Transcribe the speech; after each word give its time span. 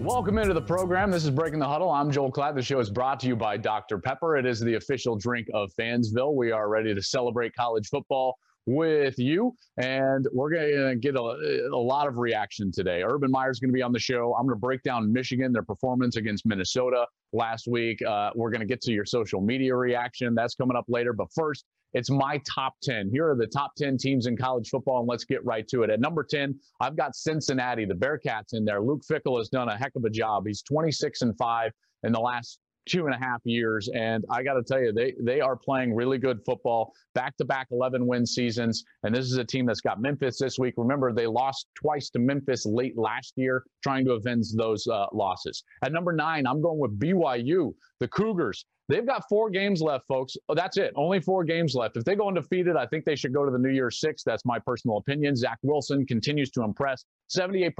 Welcome 0.00 0.38
into 0.38 0.54
the 0.54 0.62
program. 0.62 1.10
This 1.10 1.24
is 1.24 1.30
Breaking 1.30 1.58
the 1.58 1.66
Huddle. 1.66 1.90
I'm 1.90 2.10
Joel 2.10 2.30
Klatt. 2.30 2.54
The 2.54 2.62
show 2.62 2.78
is 2.78 2.90
brought 2.90 3.20
to 3.20 3.26
you 3.26 3.36
by 3.36 3.56
Dr. 3.56 3.98
Pepper. 3.98 4.36
It 4.36 4.46
is 4.46 4.60
the 4.60 4.74
official 4.74 5.16
drink 5.16 5.48
of 5.52 5.70
Fansville. 5.78 6.34
We 6.34 6.50
are 6.50 6.68
ready 6.68 6.94
to 6.94 7.02
celebrate 7.02 7.54
college 7.54 7.88
football 7.88 8.38
with 8.66 9.18
you, 9.18 9.54
and 9.76 10.26
we're 10.32 10.50
going 10.50 10.88
to 10.88 10.96
get 10.96 11.16
a, 11.16 11.68
a, 11.72 11.76
lot 11.76 12.06
of 12.06 12.16
reaction 12.16 12.72
today. 12.72 13.02
Urban 13.02 13.30
Meyer 13.30 13.50
is 13.50 13.60
going 13.60 13.70
to 13.70 13.74
be 13.74 13.82
on 13.82 13.92
the 13.92 13.98
show. 13.98 14.34
I'm 14.38 14.46
going 14.46 14.56
to 14.56 14.60
break 14.60 14.82
down 14.82 15.12
Michigan, 15.12 15.52
their 15.52 15.62
performance 15.62 16.16
against 16.16 16.46
Minnesota 16.46 17.06
last 17.32 17.66
week. 17.66 18.00
Uh, 18.02 18.30
we're 18.34 18.50
going 18.50 18.60
to 18.60 18.66
get 18.66 18.80
to 18.82 18.92
your 18.92 19.04
social 19.04 19.40
media 19.40 19.74
reaction. 19.74 20.34
That's 20.34 20.54
coming 20.54 20.76
up 20.76 20.86
later. 20.88 21.12
But 21.12 21.28
first, 21.34 21.64
it's 21.92 22.10
my 22.10 22.40
top 22.52 22.74
10. 22.82 23.10
Here 23.12 23.28
are 23.28 23.36
the 23.36 23.46
top 23.46 23.74
10 23.76 23.98
teams 23.98 24.26
in 24.26 24.36
college 24.36 24.68
football, 24.68 25.00
and 25.00 25.08
let's 25.08 25.24
get 25.24 25.44
right 25.44 25.66
to 25.68 25.82
it. 25.82 25.90
At 25.90 26.00
number 26.00 26.24
10, 26.24 26.58
I've 26.80 26.96
got 26.96 27.14
Cincinnati, 27.14 27.84
the 27.84 27.94
Bearcats 27.94 28.54
in 28.54 28.64
there. 28.64 28.80
Luke 28.80 29.02
Fickell 29.08 29.38
has 29.38 29.48
done 29.48 29.68
a 29.68 29.76
heck 29.76 29.92
of 29.94 30.04
a 30.04 30.10
job. 30.10 30.44
He's 30.46 30.62
26 30.62 31.22
and 31.22 31.36
5 31.36 31.70
in 32.02 32.12
the 32.12 32.20
last 32.20 32.58
two 32.86 33.06
and 33.06 33.14
a 33.14 33.18
half 33.18 33.40
years. 33.44 33.88
And 33.94 34.24
I 34.30 34.42
got 34.42 34.54
to 34.54 34.62
tell 34.62 34.80
you, 34.80 34.92
they 34.92 35.14
they 35.20 35.40
are 35.40 35.56
playing 35.56 35.94
really 35.94 36.18
good 36.18 36.40
football, 36.44 36.92
back 37.14 37.36
to 37.38 37.44
back 37.44 37.68
11 37.70 38.06
win 38.06 38.26
seasons. 38.26 38.84
And 39.02 39.14
this 39.14 39.26
is 39.26 39.36
a 39.36 39.44
team 39.44 39.66
that's 39.66 39.80
got 39.80 40.00
Memphis 40.00 40.38
this 40.38 40.58
week. 40.58 40.74
Remember, 40.76 41.12
they 41.12 41.26
lost 41.26 41.66
twice 41.74 42.10
to 42.10 42.18
Memphis 42.18 42.66
late 42.66 42.96
last 42.98 43.34
year, 43.36 43.64
trying 43.82 44.04
to 44.06 44.12
avenge 44.12 44.52
those 44.56 44.86
uh, 44.86 45.06
losses. 45.12 45.64
At 45.82 45.92
number 45.92 46.12
nine, 46.12 46.46
I'm 46.46 46.60
going 46.60 46.78
with 46.78 46.98
BYU, 46.98 47.72
the 48.04 48.08
Cougars. 48.08 48.66
They've 48.90 49.06
got 49.06 49.24
four 49.30 49.48
games 49.48 49.80
left, 49.80 50.06
folks. 50.06 50.36
Oh, 50.50 50.54
that's 50.54 50.76
it. 50.76 50.92
Only 50.94 51.20
four 51.20 51.42
games 51.42 51.74
left. 51.74 51.96
If 51.96 52.04
they 52.04 52.14
go 52.14 52.28
undefeated, 52.28 52.76
I 52.76 52.84
think 52.84 53.06
they 53.06 53.16
should 53.16 53.32
go 53.32 53.46
to 53.46 53.50
the 53.50 53.58
New 53.58 53.70
Year's 53.70 53.98
Six. 53.98 54.22
That's 54.22 54.44
my 54.44 54.58
personal 54.58 54.98
opinion. 54.98 55.34
Zach 55.36 55.58
Wilson 55.62 56.04
continues 56.04 56.50
to 56.50 56.62
impress. 56.62 57.02
78%, 57.34 57.72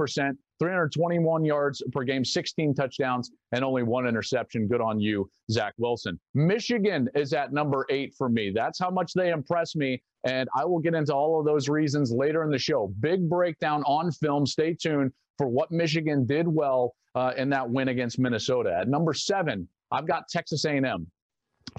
321 0.59 1.45
yards 1.45 1.83
per 1.91 2.03
game, 2.03 2.25
16 2.25 2.73
touchdowns, 2.73 3.29
and 3.51 3.63
only 3.63 3.83
one 3.83 4.07
interception. 4.07 4.67
Good 4.67 4.81
on 4.81 4.99
you, 4.99 5.29
Zach 5.51 5.75
Wilson. 5.77 6.19
Michigan 6.33 7.07
is 7.13 7.33
at 7.33 7.53
number 7.53 7.85
eight 7.91 8.15
for 8.17 8.27
me. 8.27 8.49
That's 8.49 8.79
how 8.79 8.89
much 8.89 9.13
they 9.13 9.29
impress 9.29 9.75
me. 9.75 10.01
And 10.23 10.49
I 10.57 10.65
will 10.65 10.79
get 10.79 10.95
into 10.95 11.13
all 11.13 11.39
of 11.39 11.45
those 11.45 11.69
reasons 11.69 12.11
later 12.11 12.43
in 12.43 12.49
the 12.49 12.57
show. 12.57 12.91
Big 12.99 13.29
breakdown 13.29 13.83
on 13.83 14.11
film. 14.11 14.47
Stay 14.47 14.73
tuned 14.73 15.11
for 15.37 15.45
what 15.45 15.71
Michigan 15.71 16.25
did 16.25 16.47
well 16.47 16.95
uh, 17.13 17.33
in 17.37 17.47
that 17.51 17.69
win 17.69 17.89
against 17.89 18.17
Minnesota. 18.17 18.75
At 18.75 18.87
number 18.87 19.13
seven, 19.13 19.67
I've 19.95 20.07
got 20.07 20.27
Texas 20.27 20.65
A&M. 20.65 21.07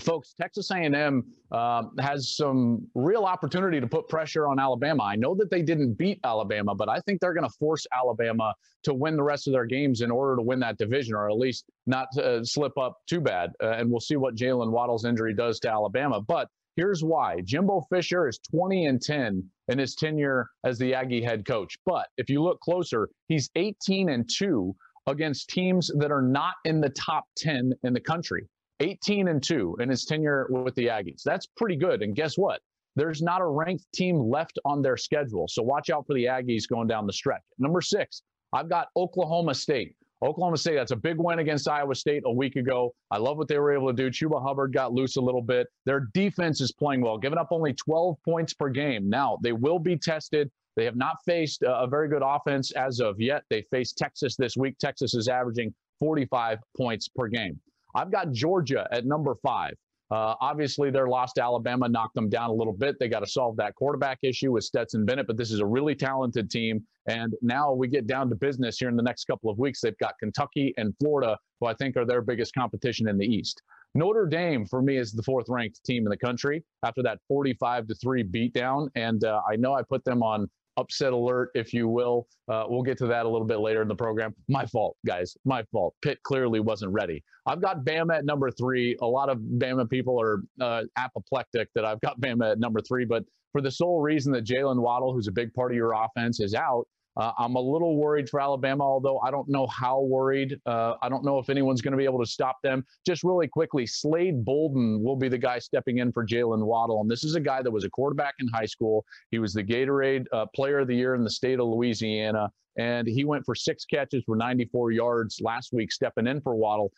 Folks, 0.01 0.35
Texas 0.35 0.71
A&M 0.71 1.25
uh, 1.53 1.85
has 2.01 2.37
some 2.37 2.87
real 2.95 3.25
opportunity 3.25 3.81
to 3.81 3.87
put 3.87 4.09
pressure 4.09 4.47
on 4.47 4.59
Alabama. 4.59 5.05
I 5.05 5.17
know 5.17 5.35
that 5.37 5.51
they 5.51 5.63
didn't 5.63 5.95
beat 5.95 6.21
Alabama, 6.25 6.75
but 6.75 6.89
I 6.89 7.01
think 7.01 7.21
they're 7.21 7.33
going 7.33 7.49
to 7.49 7.55
force 7.59 7.87
Alabama 7.97 8.55
to 8.85 8.93
win 8.93 9.17
the 9.17 9.23
rest 9.23 9.47
of 9.47 9.53
their 9.53 9.65
games 9.65 10.01
in 10.01 10.11
order 10.11 10.37
to 10.37 10.43
win 10.43 10.59
that 10.61 10.77
division, 10.77 11.15
or 11.15 11.31
at 11.31 11.37
least 11.39 11.65
not 11.87 12.09
uh, 12.19 12.43
slip 12.45 12.77
up 12.77 12.99
too 13.07 13.21
bad. 13.21 13.53
Uh, 13.63 13.71
and 13.71 13.91
we'll 13.91 14.01
see 14.01 14.17
what 14.17 14.35
Jalen 14.35 14.71
Waddle's 14.71 15.05
injury 15.05 15.35
does 15.35 15.61
to 15.61 15.71
Alabama. 15.71 16.21
But 16.21 16.49
here's 16.75 17.03
why: 17.03 17.41
Jimbo 17.43 17.83
Fisher 17.91 18.29
is 18.29 18.39
20 18.51 18.87
and 18.87 19.01
10 19.01 19.43
in 19.69 19.79
his 19.79 19.95
tenure 19.95 20.49
as 20.65 20.79
the 20.79 20.95
Aggie 20.95 21.23
head 21.23 21.47
coach. 21.47 21.79
But 21.87 22.09
if 22.19 22.29
you 22.29 22.43
look 22.43 22.61
closer, 22.61 23.09
he's 23.29 23.51
18 23.57 24.11
and 24.11 24.29
2 24.29 24.75
against 25.07 25.49
teams 25.51 25.91
that 25.99 26.11
are 26.11 26.23
not 26.23 26.55
in 26.65 26.81
the 26.81 26.91
top 26.91 27.25
10 27.37 27.73
in 27.85 27.93
the 27.93 28.01
country. 28.01 28.49
18 28.81 29.29
and 29.29 29.43
2 29.43 29.79
in 29.81 29.89
his 29.89 30.05
tenure 30.05 30.47
with 30.51 30.75
the 30.75 30.87
Aggies. 30.87 31.23
That's 31.25 31.47
pretty 31.47 31.77
good. 31.77 32.03
And 32.03 32.15
guess 32.15 32.37
what? 32.37 32.61
There's 32.95 33.23
not 33.23 33.41
a 33.41 33.47
ranked 33.47 33.85
team 33.95 34.19
left 34.19 34.59
on 34.65 34.83
their 34.83 34.97
schedule. 34.97 35.47
So 35.49 35.63
watch 35.63 35.91
out 35.91 36.07
for 36.07 36.15
the 36.15 36.25
Aggies 36.25 36.69
going 36.69 36.89
down 36.89 37.07
the 37.07 37.13
stretch. 37.13 37.43
Number 37.59 37.81
six, 37.81 38.23
I've 38.53 38.69
got 38.69 38.89
Oklahoma 38.97 39.55
State. 39.55 39.95
Oklahoma 40.25 40.57
State, 40.57 40.77
that's 40.77 40.93
a 40.93 40.97
big 40.97 41.19
win 41.19 41.41
against 41.41 41.69
Iowa 41.69 41.95
State 41.95 42.23
a 42.25 42.33
week 42.33 42.57
ago. 42.57 42.95
I 43.11 43.19
love 43.19 43.37
what 43.37 43.49
they 43.49 43.59
were 43.59 43.73
able 43.73 43.89
to 43.89 43.93
do. 43.93 44.11
Chuba 44.11 44.43
Hubbard 44.43 44.73
got 44.73 44.93
loose 44.93 45.17
a 45.17 45.21
little 45.21 45.43
bit. 45.43 45.67
Their 45.85 46.09
defense 46.15 46.63
is 46.63 46.73
playing 46.73 47.03
well, 47.03 47.19
giving 47.19 47.39
up 47.39 47.49
only 47.51 47.75
12 47.75 48.17
points 48.25 48.55
per 48.55 48.71
game. 48.71 49.11
Now, 49.11 49.39
they 49.43 49.53
will 49.53 49.79
be 49.79 49.97
tested 49.97 50.51
they 50.77 50.85
have 50.85 50.97
not 50.97 51.17
faced 51.25 51.63
a 51.67 51.87
very 51.87 52.09
good 52.09 52.23
offense 52.25 52.71
as 52.73 53.01
of 53.01 53.19
yet. 53.19 53.43
They 53.51 53.63
faced 53.71 53.97
Texas 53.97 54.37
this 54.37 54.57
week. 54.57 54.77
Texas 54.79 55.15
is 55.15 55.27
averaging 55.29 55.75
45 55.99 56.59
points 56.77 57.09
per 57.09 57.29
game. 57.29 57.59
I've 57.95 58.13
got 58.13 58.31
Georgia 58.31 58.87
at 58.93 59.07
number 59.07 59.35
five. 59.43 59.75
Uh, 60.11 60.35
obviously, 60.41 60.91
their 60.91 61.09
loss 61.09 61.33
to 61.33 61.43
Alabama 61.43 61.89
knocked 61.89 62.15
them 62.15 62.29
down 62.29 62.51
a 62.51 62.53
little 62.53 62.73
bit. 62.73 62.97
They 63.01 63.09
got 63.09 63.21
to 63.21 63.27
solve 63.27 63.57
that 63.57 63.75
quarterback 63.75 64.19
issue 64.23 64.53
with 64.53 64.63
Stetson 64.63 65.05
Bennett, 65.05 65.27
but 65.27 65.37
this 65.37 65.51
is 65.51 65.59
a 65.59 65.67
really 65.67 65.97
talented 65.97 66.49
team. 66.49 66.85
And 67.09 67.35
now 67.43 67.73
we 67.73 67.89
get 67.89 68.07
down 68.07 68.29
to 68.29 68.37
business 68.37 68.79
here 68.79 68.89
in 68.89 68.97
the 68.97 69.03
next 69.03 69.25
couple 69.25 69.51
of 69.51 69.59
weeks. 69.59 69.81
They've 69.81 69.99
got 69.99 70.15
Kentucky 70.21 70.75
and 70.77 70.95
Florida, 71.01 71.37
who 71.61 71.67
I 71.67 71.75
think 71.75 71.97
are 71.97 72.05
their 72.05 72.23
biggest 72.23 72.55
competition 72.55 73.09
in 73.09 73.19
the 73.19 73.27
East. 73.27 73.63
Notre 73.97 74.27
Dame, 74.27 74.67
for 74.67 74.83
me, 74.83 74.97
is 74.99 75.13
the 75.13 75.23
fourth 75.23 75.47
ranked 75.49 75.83
team 75.85 76.05
in 76.05 76.11
the 76.11 76.17
country 76.17 76.63
after 76.85 77.03
that 77.03 77.19
45 77.27 77.89
to 77.89 77.95
3 77.95 78.25
beatdown. 78.25 78.89
And 78.95 79.25
uh, 79.25 79.41
I 79.51 79.57
know 79.57 79.75
I 79.75 79.83
put 79.83 80.05
them 80.05 80.23
on 80.23 80.49
upset 80.77 81.13
alert, 81.13 81.51
if 81.55 81.73
you 81.73 81.89
will. 81.89 82.27
Uh, 82.49 82.65
we'll 82.69 82.83
get 82.83 82.99
to 82.99 83.07
that 83.07 83.27
a 83.27 83.29
little 83.29 83.47
bit 83.47 83.61
later 83.61 83.83
in 83.83 83.89
the 83.89 83.95
program. 83.95 84.35
My 84.49 84.67
fault, 84.67 84.97
guys. 85.07 85.37
My 85.45 85.63
fault. 85.73 85.95
Pitt 86.03 86.19
clearly 86.23 86.61
wasn't 86.61 86.93
ready. 86.93 87.23
I've 87.47 87.61
got 87.61 87.85
Bama 87.85 88.19
at 88.19 88.25
number 88.25 88.51
three. 88.51 88.97
A 89.03 89.07
lot 89.07 89.29
of 89.29 89.39
Bama 89.39 89.89
people 89.89 90.21
are 90.21 90.43
uh, 90.61 90.83
apoplectic 90.97 91.69
that 91.75 91.85
I've 91.85 92.01
got 92.01 92.21
Bama 92.21 92.53
at 92.53 92.59
number 92.59 92.81
three, 92.81 93.05
but 93.05 93.25
for 93.53 93.61
the 93.61 93.71
sole 93.71 94.01
reason 94.01 94.33
that 94.33 94.45
Jalen 94.45 94.81
Waddle, 94.81 95.15
who's 95.15 95.29
a 95.29 95.33
big 95.33 95.53
part 95.55 95.73
of 95.73 95.77
your 95.77 95.93
offense, 95.93 96.41
is 96.41 96.55
out, 96.55 96.87
uh, 97.17 97.33
I'm 97.39 97.55
a 97.55 97.61
little 97.61 97.97
worried 97.97 98.29
for 98.29 98.41
Alabama, 98.41 98.85
although 98.85 99.19
I 99.21 99.31
don't 99.31 99.49
know 99.49 99.67
how 99.69 100.01
worried. 100.01 100.59
Uh, 100.67 100.95
I 101.03 101.09
don't 101.09 101.25
know 101.25 101.39
if 101.39 101.49
anyone's 101.49 101.81
going 101.81 101.93
to 101.93 101.99
be 101.99 102.05
able 102.05 102.19
to 102.19 102.31
stop 102.31 102.57
them. 102.63 102.85
Just 103.07 103.25
really 103.25 103.49
quickly, 103.49 103.87
Slade 103.87 104.45
Bolden 104.45 105.03
will 105.03 105.17
be 105.17 105.29
the 105.29 105.39
guy 105.39 105.59
stepping 105.59 105.99
in 105.99 106.13
for 106.13 106.27
Jalen 106.27 106.65
Waddle. 106.65 107.01
And 107.01 107.11
this 107.11 107.25
is 107.25 107.35
a 107.35 107.41
guy 107.41 107.63
that 107.63 107.71
was 107.71 107.85
a 107.85 107.91
quarterback 107.91 108.35
in 108.41 108.49
high 108.49 108.67
school. 108.67 109.05
He 109.31 109.39
was 109.39 109.55
the 109.55 109.65
Gatorade 109.65 110.27
uh, 110.33 110.47
Player 110.55 110.81
of 110.81 110.89
the 110.89 110.97
Year 110.97 111.15
in 111.15 111.25
the 111.25 111.31
state 111.31 111.59
of 111.59 111.67
Louisiana. 111.67 112.51
And 112.79 113.09
he 113.09 113.25
went 113.25 113.45
for 113.47 113.55
six 113.55 113.87
catches 113.87 114.23
for 114.25 114.37
94 114.37 114.93
yards 114.93 115.41
last 115.41 115.73
week, 115.73 115.91
stepping 115.93 116.27
in 116.27 116.41
for 116.43 116.55
Waddle 116.55 116.93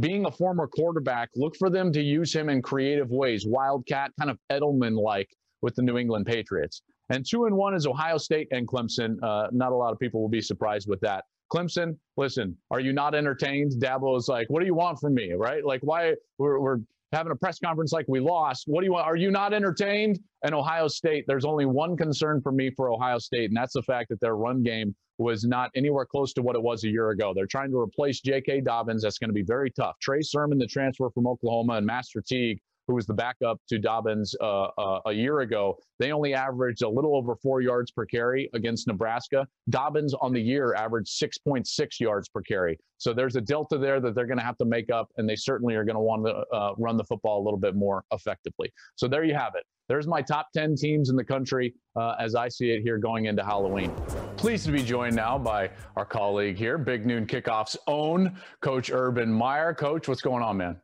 being 0.00 0.26
a 0.26 0.30
former 0.30 0.66
quarterback, 0.66 1.30
look 1.36 1.56
for 1.56 1.70
them 1.70 1.92
to 1.92 2.02
use 2.02 2.34
him 2.34 2.50
in 2.50 2.60
creative 2.60 3.10
ways, 3.10 3.46
wildcat, 3.46 4.10
kind 4.18 4.30
of 4.30 4.38
Edelman 4.50 5.00
like 5.00 5.30
with 5.62 5.74
the 5.74 5.82
New 5.82 5.96
England 5.96 6.26
Patriots. 6.26 6.82
And 7.10 7.24
two 7.28 7.44
and 7.44 7.56
one 7.56 7.74
is 7.74 7.86
Ohio 7.86 8.18
State 8.18 8.48
and 8.50 8.66
Clemson. 8.66 9.16
Uh, 9.22 9.48
not 9.52 9.72
a 9.72 9.76
lot 9.76 9.92
of 9.92 9.98
people 9.98 10.20
will 10.20 10.28
be 10.28 10.40
surprised 10.40 10.88
with 10.88 11.00
that. 11.00 11.24
Clemson, 11.52 11.96
listen, 12.16 12.56
are 12.70 12.80
you 12.80 12.92
not 12.92 13.14
entertained? 13.14 13.72
Dabo 13.80 14.16
is 14.16 14.28
like, 14.28 14.48
what 14.50 14.60
do 14.60 14.66
you 14.66 14.74
want 14.74 14.98
from 14.98 15.14
me? 15.14 15.32
Right? 15.32 15.64
Like, 15.64 15.80
why 15.82 16.14
we're, 16.38 16.58
we're 16.58 16.78
having 17.12 17.30
a 17.30 17.36
press 17.36 17.58
conference 17.58 17.92
like 17.92 18.06
we 18.08 18.20
lost. 18.20 18.64
What 18.66 18.80
do 18.80 18.86
you 18.86 18.92
want? 18.92 19.06
Are 19.06 19.16
you 19.16 19.30
not 19.30 19.54
entertained? 19.54 20.18
And 20.42 20.54
Ohio 20.54 20.88
State, 20.88 21.24
there's 21.26 21.44
only 21.44 21.64
one 21.64 21.96
concern 21.96 22.40
for 22.42 22.52
me 22.52 22.70
for 22.76 22.90
Ohio 22.90 23.18
State, 23.18 23.50
and 23.50 23.56
that's 23.56 23.72
the 23.74 23.82
fact 23.82 24.08
that 24.08 24.20
their 24.20 24.36
run 24.36 24.62
game 24.62 24.94
was 25.18 25.44
not 25.44 25.70
anywhere 25.74 26.04
close 26.04 26.32
to 26.34 26.42
what 26.42 26.56
it 26.56 26.62
was 26.62 26.84
a 26.84 26.88
year 26.88 27.10
ago. 27.10 27.32
They're 27.34 27.46
trying 27.46 27.70
to 27.70 27.78
replace 27.78 28.20
J.K. 28.20 28.60
Dobbins. 28.62 29.02
That's 29.02 29.18
going 29.18 29.30
to 29.30 29.34
be 29.34 29.44
very 29.44 29.70
tough. 29.70 29.96
Trey 30.00 30.20
Sermon, 30.20 30.58
the 30.58 30.66
transfer 30.66 31.08
from 31.10 31.26
Oklahoma, 31.26 31.74
and 31.74 31.86
Master 31.86 32.20
Teague 32.20 32.60
who 32.86 32.94
was 32.94 33.06
the 33.06 33.14
backup 33.14 33.60
to 33.68 33.78
Dobbins 33.78 34.34
uh, 34.40 34.64
uh, 34.78 35.00
a 35.06 35.12
year 35.12 35.40
ago, 35.40 35.78
they 35.98 36.12
only 36.12 36.34
averaged 36.34 36.82
a 36.82 36.88
little 36.88 37.16
over 37.16 37.36
four 37.36 37.60
yards 37.60 37.90
per 37.90 38.06
carry 38.06 38.48
against 38.54 38.86
Nebraska. 38.86 39.46
Dobbins 39.70 40.14
on 40.14 40.32
the 40.32 40.40
year 40.40 40.74
averaged 40.74 41.10
6.6 41.20 42.00
yards 42.00 42.28
per 42.28 42.42
carry. 42.42 42.78
So 42.98 43.12
there's 43.12 43.36
a 43.36 43.40
delta 43.40 43.78
there 43.78 44.00
that 44.00 44.14
they're 44.14 44.26
going 44.26 44.38
to 44.38 44.44
have 44.44 44.58
to 44.58 44.64
make 44.64 44.90
up, 44.90 45.08
and 45.16 45.28
they 45.28 45.36
certainly 45.36 45.74
are 45.74 45.84
going 45.84 45.96
to 45.96 46.00
want 46.00 46.24
to 46.26 46.32
uh, 46.56 46.74
run 46.78 46.96
the 46.96 47.04
football 47.04 47.42
a 47.42 47.44
little 47.44 47.58
bit 47.58 47.74
more 47.74 48.04
effectively. 48.12 48.72
So 48.94 49.08
there 49.08 49.24
you 49.24 49.34
have 49.34 49.54
it. 49.54 49.64
There's 49.88 50.08
my 50.08 50.20
top 50.20 50.48
10 50.52 50.74
teams 50.74 51.10
in 51.10 51.16
the 51.16 51.24
country 51.24 51.74
uh, 51.94 52.16
as 52.18 52.34
I 52.34 52.48
see 52.48 52.70
it 52.70 52.82
here 52.82 52.98
going 52.98 53.26
into 53.26 53.44
Halloween. 53.44 53.92
Pleased 54.36 54.66
to 54.66 54.72
be 54.72 54.82
joined 54.82 55.14
now 55.14 55.38
by 55.38 55.70
our 55.96 56.04
colleague 56.04 56.56
here, 56.56 56.76
Big 56.76 57.06
Noon 57.06 57.24
Kickoff's 57.24 57.76
own 57.86 58.36
Coach 58.60 58.90
Urban 58.90 59.32
Meyer. 59.32 59.72
Coach, 59.74 60.08
what's 60.08 60.22
going 60.22 60.42
on, 60.42 60.56
man? 60.56 60.80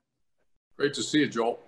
Great 0.78 0.94
to 0.94 1.02
see 1.02 1.20
you, 1.20 1.28
Joel. 1.28 1.58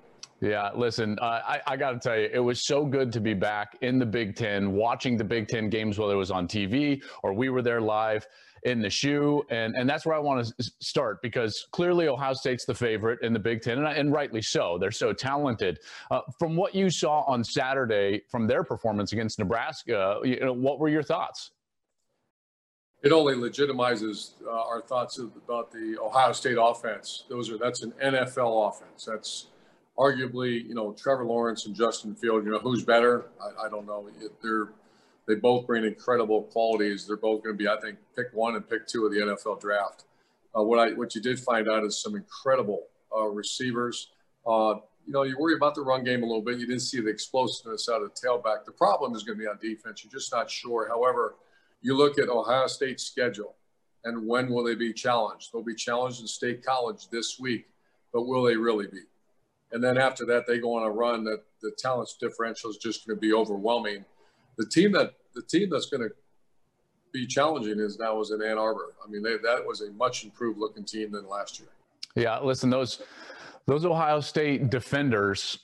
Yeah, 0.45 0.73
listen, 0.75 1.19
uh, 1.23 1.41
I, 1.43 1.61
I 1.67 1.77
got 1.79 1.93
to 1.93 1.99
tell 1.99 2.19
you, 2.19 2.29
it 2.31 2.39
was 2.39 2.67
so 2.67 2.85
good 2.85 3.11
to 3.15 3.21
be 3.21 3.33
back 3.33 3.79
in 3.81 3.99
the 3.99 4.05
Big 4.05 4.37
Ten, 4.37 4.73
watching 4.73 5.17
the 5.17 5.25
Big 5.25 5.49
Ten 5.49 5.71
games, 5.71 5.99
whether 5.99 6.13
it 6.13 6.19
was 6.19 6.31
on 6.31 6.47
TV 6.47 7.03
or 7.23 7.33
we 7.33 7.49
were 7.49 7.63
there 7.63 7.81
live 7.81 8.27
in 8.65 8.83
the 8.83 8.91
shoe. 8.91 9.43
And, 9.49 9.75
and 9.75 9.89
that's 9.89 10.05
where 10.05 10.15
I 10.15 10.19
want 10.19 10.47
to 10.47 10.65
start 10.81 11.23
because 11.23 11.67
clearly 11.73 12.09
Ohio 12.09 12.35
State's 12.35 12.67
the 12.67 12.75
favorite 12.75 13.23
in 13.23 13.33
the 13.33 13.39
Big 13.39 13.63
Ten, 13.63 13.79
and, 13.79 13.87
and 13.87 14.13
rightly 14.13 14.43
so. 14.43 14.77
They're 14.77 14.91
so 14.91 15.15
talented. 15.15 15.79
Uh, 16.11 16.21
from 16.39 16.57
what 16.57 16.75
you 16.75 16.91
saw 16.91 17.23
on 17.23 17.43
Saturday 17.43 18.21
from 18.31 18.47
their 18.47 18.63
performance 18.63 19.15
against 19.15 19.39
Nebraska, 19.39 20.21
you 20.25 20.41
know, 20.41 20.53
what 20.53 20.79
were 20.79 20.91
your 20.91 21.03
thoughts? 21.03 21.53
It 23.03 23.13
only 23.13 23.33
legitimizes 23.35 24.33
uh, 24.47 24.51
our 24.51 24.83
thoughts 24.83 25.17
about 25.19 25.73
the 25.73 25.97
Ohio 26.03 26.33
State 26.33 26.59
offense. 26.61 27.25
Those 27.31 27.51
are 27.51 27.57
that's 27.57 27.83
an 27.83 27.93
NFL 28.03 28.69
offense. 28.69 29.07
That's 29.07 29.47
arguably, 29.99 30.67
you 30.67 30.75
know, 30.75 30.93
Trevor 30.93 31.25
Lawrence 31.25 31.67
and 31.67 31.75
Justin 31.75 32.15
Field. 32.15 32.45
You 32.45 32.53
know, 32.53 32.59
who's 32.59 32.85
better? 32.85 33.27
I, 33.41 33.67
I 33.67 33.69
don't 33.69 33.87
know. 33.87 34.09
They're 34.43 34.69
they 35.27 35.35
both 35.35 35.67
bring 35.67 35.85
incredible 35.85 36.43
qualities. 36.43 37.07
They're 37.07 37.17
both 37.17 37.43
going 37.43 37.57
to 37.57 37.59
be, 37.59 37.69
I 37.69 37.79
think, 37.81 37.99
pick 38.15 38.27
one 38.33 38.57
and 38.57 38.69
pick 38.69 38.87
two 38.87 39.07
of 39.07 39.13
the 39.13 39.19
NFL 39.19 39.61
draft. 39.61 40.05
Uh, 40.57 40.63
what 40.63 40.79
I 40.79 40.93
what 40.93 41.15
you 41.15 41.21
did 41.21 41.41
find 41.41 41.69
out 41.69 41.85
is 41.85 42.01
some 42.01 42.15
incredible 42.15 42.87
uh, 43.15 43.27
receivers. 43.27 44.11
Uh, 44.47 44.75
you 45.07 45.13
know, 45.13 45.23
you 45.23 45.37
worry 45.39 45.55
about 45.55 45.75
the 45.75 45.83
run 45.83 46.05
game 46.05 46.23
a 46.23 46.27
little 46.27 46.43
bit. 46.43 46.59
You 46.59 46.67
didn't 46.67 46.83
see 46.83 47.01
the 47.01 47.11
explosiveness 47.11 47.89
out 47.89 48.03
of 48.03 48.11
the 48.15 48.27
tailback. 48.27 48.65
The 48.65 48.73
problem 48.73 49.15
is 49.15 49.23
going 49.23 49.39
to 49.39 49.43
be 49.43 49.49
on 49.49 49.59
defense. 49.61 50.05
You're 50.05 50.13
just 50.13 50.33
not 50.33 50.51
sure. 50.51 50.89
However, 50.89 51.35
you 51.83 51.97
look 51.97 52.19
at 52.19 52.29
Ohio 52.29 52.67
State's 52.67 53.05
schedule, 53.05 53.57
and 54.05 54.27
when 54.27 54.49
will 54.51 54.65
they 54.65 54.75
be 54.75 54.93
challenged? 54.93 55.53
They'll 55.53 55.63
be 55.63 55.75
challenged 55.75 56.21
in 56.21 56.27
State 56.27 56.65
College 56.65 57.09
this 57.11 57.39
week, 57.39 57.67
but 58.13 58.23
will 58.23 58.43
they 58.43 58.57
really 58.57 58.87
be? 58.87 59.01
And 59.75 59.85
then 59.85 59.99
after 59.99 60.25
that, 60.27 60.47
they 60.47 60.59
go 60.59 60.75
on 60.75 60.85
a 60.85 60.91
run 60.91 61.25
that 61.25 61.43
the 61.61 61.73
talent 61.77 62.09
differential 62.19 62.71
is 62.71 62.79
just 62.79 63.07
going 63.07 63.17
to 63.17 63.21
be 63.21 63.35
overwhelming 63.35 64.07
the 64.57 64.67
team 64.67 64.93
that 64.93 65.15
the 65.35 65.43
team 65.43 65.69
that's 65.71 65.87
going 65.87 66.03
to 66.03 66.15
be 67.13 67.27
challenging 67.27 67.79
is 67.79 67.99
now 67.99 68.21
is 68.21 68.31
in 68.31 68.43
Ann 68.43 68.59
Arbor. 68.59 68.95
I 69.05 69.09
mean, 69.09 69.23
they, 69.23 69.37
that 69.37 69.65
was 69.65 69.81
a 69.81 69.91
much 69.93 70.25
improved 70.25 70.59
looking 70.59 70.85
team 70.85 71.13
than 71.13 71.29
last 71.29 71.61
year. 71.61 71.69
Yeah, 72.17 72.39
listen, 72.41 72.71
those 72.71 73.03
those 73.67 73.85
Ohio 73.85 74.21
State 74.21 74.71
defenders, 74.71 75.59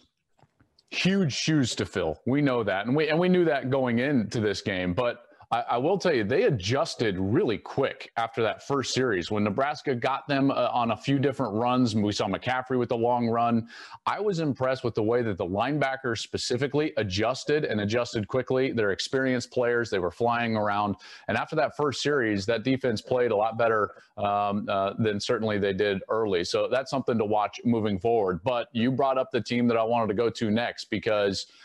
huge 0.91 1.33
shoes 1.33 1.75
to 1.77 1.87
fill. 1.87 2.21
We 2.27 2.41
know 2.41 2.63
that, 2.65 2.87
and 2.87 2.97
we 2.97 3.09
and 3.09 3.19
we 3.19 3.29
knew 3.29 3.45
that 3.45 3.71
going 3.71 3.99
into 3.99 4.41
this 4.41 4.61
game, 4.61 4.95
but 4.95 5.27
I, 5.53 5.61
I, 5.71 5.79
will 5.79 5.99
tell 5.99 6.15
you, 6.15 6.23
they 6.23 6.45
adjusted 6.45 7.19
really 7.19 7.59
quick 7.59 8.13
after 8.17 8.41
that 8.43 8.63
first 8.63 8.95
series. 8.95 9.33
When 9.33 9.43
Nebraska 9.43 9.97
got 9.97 10.29
them 10.29 10.53
uh, 10.53 10.69
on 10.73 10.93
a 10.93 10.97
few 10.97 11.19
different 11.19 11.55
runs, 11.55 11.97
we 11.97 12.13
saw 12.13 12.29
McCaffrey 12.29 12.79
with 12.79 12.89
the 12.89 12.97
long 12.97 13.29
run. 13.29 13.69
I 14.07 14.21
was 14.21 14.39
impressed 14.39 14.85
with 14.85 14.95
the 14.95 15.03
way 15.03 15.23
that 15.23 15.39
the 15.39 15.47
linebackers 15.47 16.19
specifically 16.19 16.93
adjusted 16.99 17.65
and 17.65 17.81
adjusted 17.81 18.29
quickly. 18.29 18.71
They're 18.71 18.93
experienced 18.93 19.51
players. 19.51 19.91
They 19.91 19.99
were 19.99 20.13
flying 20.13 20.57
around. 20.57 20.95
And 21.27 21.37
after 21.37 21.57
that 21.57 21.77
first 21.77 22.01
series, 22.01 22.47
that 22.47 22.63
defense 22.63 23.01
played 23.01 23.33
a 23.33 23.37
lot 23.37 23.59
better 23.59 23.91
um, 24.19 24.67
uh, 24.69 24.93
than 24.99 25.19
certainly 25.19 25.59
they 25.59 25.73
did 25.73 26.01
early. 26.09 26.45
So 26.45 26.69
that's 26.71 26.93
something 26.93 27.19
to 27.19 27.25
watch 27.25 27.61
moving 27.65 27.99
forward. 27.99 28.41
But 28.45 28.69
you 28.73 28.93
brought 28.93 29.19
up 29.19 29.33
the 29.33 29.41
team 29.41 29.67
that 29.67 29.77
I 29.77 29.83
wanted 29.83 30.09
to 30.09 30.15
go 30.15 30.31
to 30.31 30.51
next 30.51 30.91
because– 30.91 31.47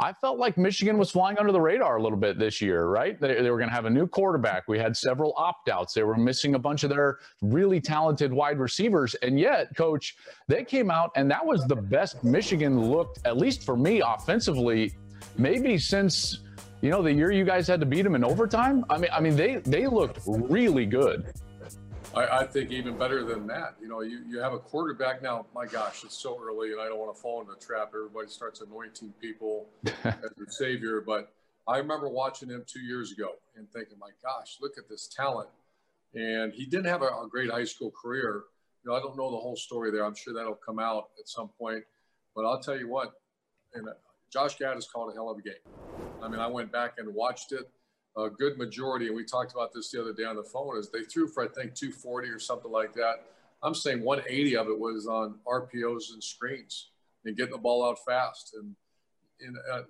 I 0.00 0.12
felt 0.12 0.38
like 0.38 0.58
Michigan 0.58 0.98
was 0.98 1.12
flying 1.12 1.38
under 1.38 1.52
the 1.52 1.60
radar 1.60 1.98
a 1.98 2.02
little 2.02 2.18
bit 2.18 2.36
this 2.36 2.60
year, 2.60 2.86
right? 2.86 3.20
They, 3.20 3.40
they 3.40 3.50
were 3.50 3.58
going 3.58 3.68
to 3.68 3.74
have 3.74 3.84
a 3.84 3.90
new 3.90 4.08
quarterback. 4.08 4.66
We 4.66 4.78
had 4.78 4.96
several 4.96 5.34
opt 5.36 5.68
outs. 5.68 5.94
They 5.94 6.02
were 6.02 6.16
missing 6.16 6.56
a 6.56 6.58
bunch 6.58 6.82
of 6.82 6.90
their 6.90 7.18
really 7.42 7.80
talented 7.80 8.32
wide 8.32 8.58
receivers. 8.58 9.14
And 9.16 9.38
yet, 9.38 9.74
coach, 9.76 10.16
they 10.48 10.64
came 10.64 10.90
out 10.90 11.12
and 11.14 11.30
that 11.30 11.44
was 11.44 11.64
the 11.66 11.76
best 11.76 12.24
Michigan 12.24 12.90
looked, 12.90 13.20
at 13.24 13.36
least 13.36 13.64
for 13.64 13.76
me, 13.76 14.02
offensively, 14.04 14.94
maybe 15.38 15.78
since. 15.78 16.40
You 16.80 16.90
know, 16.90 17.00
the 17.00 17.10
year 17.10 17.32
you 17.32 17.44
guys 17.44 17.66
had 17.66 17.80
to 17.80 17.86
beat 17.86 18.02
them 18.02 18.14
in 18.14 18.22
overtime. 18.22 18.84
I 18.90 18.98
mean, 18.98 19.08
I 19.10 19.18
mean, 19.18 19.36
they 19.36 19.56
they 19.64 19.86
looked 19.86 20.18
really 20.26 20.84
good. 20.84 21.32
I, 22.16 22.40
I, 22.40 22.46
think 22.46 22.70
even 22.70 22.96
better 22.96 23.24
than 23.24 23.46
that. 23.48 23.76
You 23.80 23.88
know, 23.88 24.02
you, 24.02 24.20
you 24.28 24.38
have 24.38 24.52
a 24.52 24.58
quarterback 24.58 25.22
now. 25.22 25.46
My 25.54 25.66
gosh, 25.66 26.04
it's 26.04 26.16
so 26.16 26.38
early, 26.40 26.72
and 26.72 26.80
I 26.80 26.86
don't 26.86 26.98
want 26.98 27.14
to 27.14 27.20
fall 27.20 27.40
into 27.40 27.52
the 27.52 27.64
trap. 27.64 27.92
Everybody 27.94 28.28
starts 28.28 28.60
anointing 28.60 29.12
people 29.20 29.66
as 29.86 30.14
their 30.36 30.48
savior. 30.48 31.00
But 31.00 31.32
I 31.66 31.78
remember 31.78 32.08
watching 32.08 32.50
him 32.50 32.64
two 32.66 32.80
years 32.80 33.12
ago 33.12 33.30
and 33.56 33.70
thinking, 33.70 33.98
my 33.98 34.10
gosh, 34.22 34.58
look 34.60 34.78
at 34.78 34.88
this 34.88 35.08
talent. 35.08 35.48
And 36.14 36.52
he 36.52 36.66
didn't 36.66 36.86
have 36.86 37.02
a, 37.02 37.06
a 37.06 37.28
great 37.28 37.50
high 37.50 37.64
school 37.64 37.90
career. 37.90 38.44
You 38.84 38.90
know, 38.90 38.96
I 38.96 39.00
don't 39.00 39.16
know 39.16 39.30
the 39.30 39.38
whole 39.38 39.56
story 39.56 39.90
there. 39.90 40.04
I'm 40.04 40.14
sure 40.14 40.34
that'll 40.34 40.54
come 40.54 40.78
out 40.78 41.08
at 41.18 41.28
some 41.28 41.48
point. 41.58 41.84
But 42.36 42.44
I'll 42.44 42.60
tell 42.60 42.78
you 42.78 42.88
what, 42.88 43.12
and 43.74 43.88
uh, 43.88 43.92
Josh 44.30 44.56
Gattis 44.58 44.90
called 44.92 45.12
a 45.12 45.14
hell 45.14 45.30
of 45.30 45.38
a 45.38 45.42
game. 45.42 45.54
I 46.22 46.28
mean, 46.28 46.40
I 46.40 46.46
went 46.46 46.72
back 46.72 46.94
and 46.98 47.14
watched 47.14 47.52
it 47.52 47.70
a 48.16 48.30
good 48.30 48.58
majority, 48.58 49.06
and 49.08 49.16
we 49.16 49.24
talked 49.24 49.52
about 49.52 49.72
this 49.72 49.90
the 49.90 50.00
other 50.00 50.12
day 50.12 50.24
on 50.24 50.36
the 50.36 50.42
phone, 50.42 50.78
is 50.78 50.90
they 50.90 51.02
threw 51.02 51.26
for 51.26 51.42
I 51.42 51.48
think 51.48 51.74
240 51.74 52.28
or 52.28 52.38
something 52.38 52.70
like 52.70 52.94
that. 52.94 53.24
I'm 53.62 53.74
saying 53.74 54.02
180 54.02 54.56
of 54.56 54.68
it 54.68 54.78
was 54.78 55.06
on 55.06 55.36
RPOs 55.46 56.12
and 56.12 56.22
screens 56.22 56.90
and 57.24 57.36
getting 57.36 57.52
the 57.52 57.58
ball 57.58 57.88
out 57.88 57.98
fast. 58.06 58.54
And, 58.54 58.74
and 59.40 59.56
uh, 59.72 59.82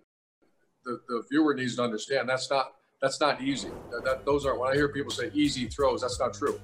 the 0.85 1.01
the 1.09 1.25
viewer 1.31 1.55
needs 1.55 1.77
to 1.77 1.83
understand 1.83 2.29
that's 2.29 2.51
not 2.51 2.75
that's 3.03 3.21
not 3.21 3.43
easy. 3.43 3.69
That, 3.91 4.05
that, 4.05 4.25
those 4.25 4.47
aren't 4.47 4.61
when 4.61 4.71
I 4.71 4.75
hear 4.75 4.89
people 4.89 5.11
say 5.11 5.31
easy 5.35 5.67
throws, 5.67 6.01
that's 6.01 6.19
not 6.19 6.33
true. 6.33 6.59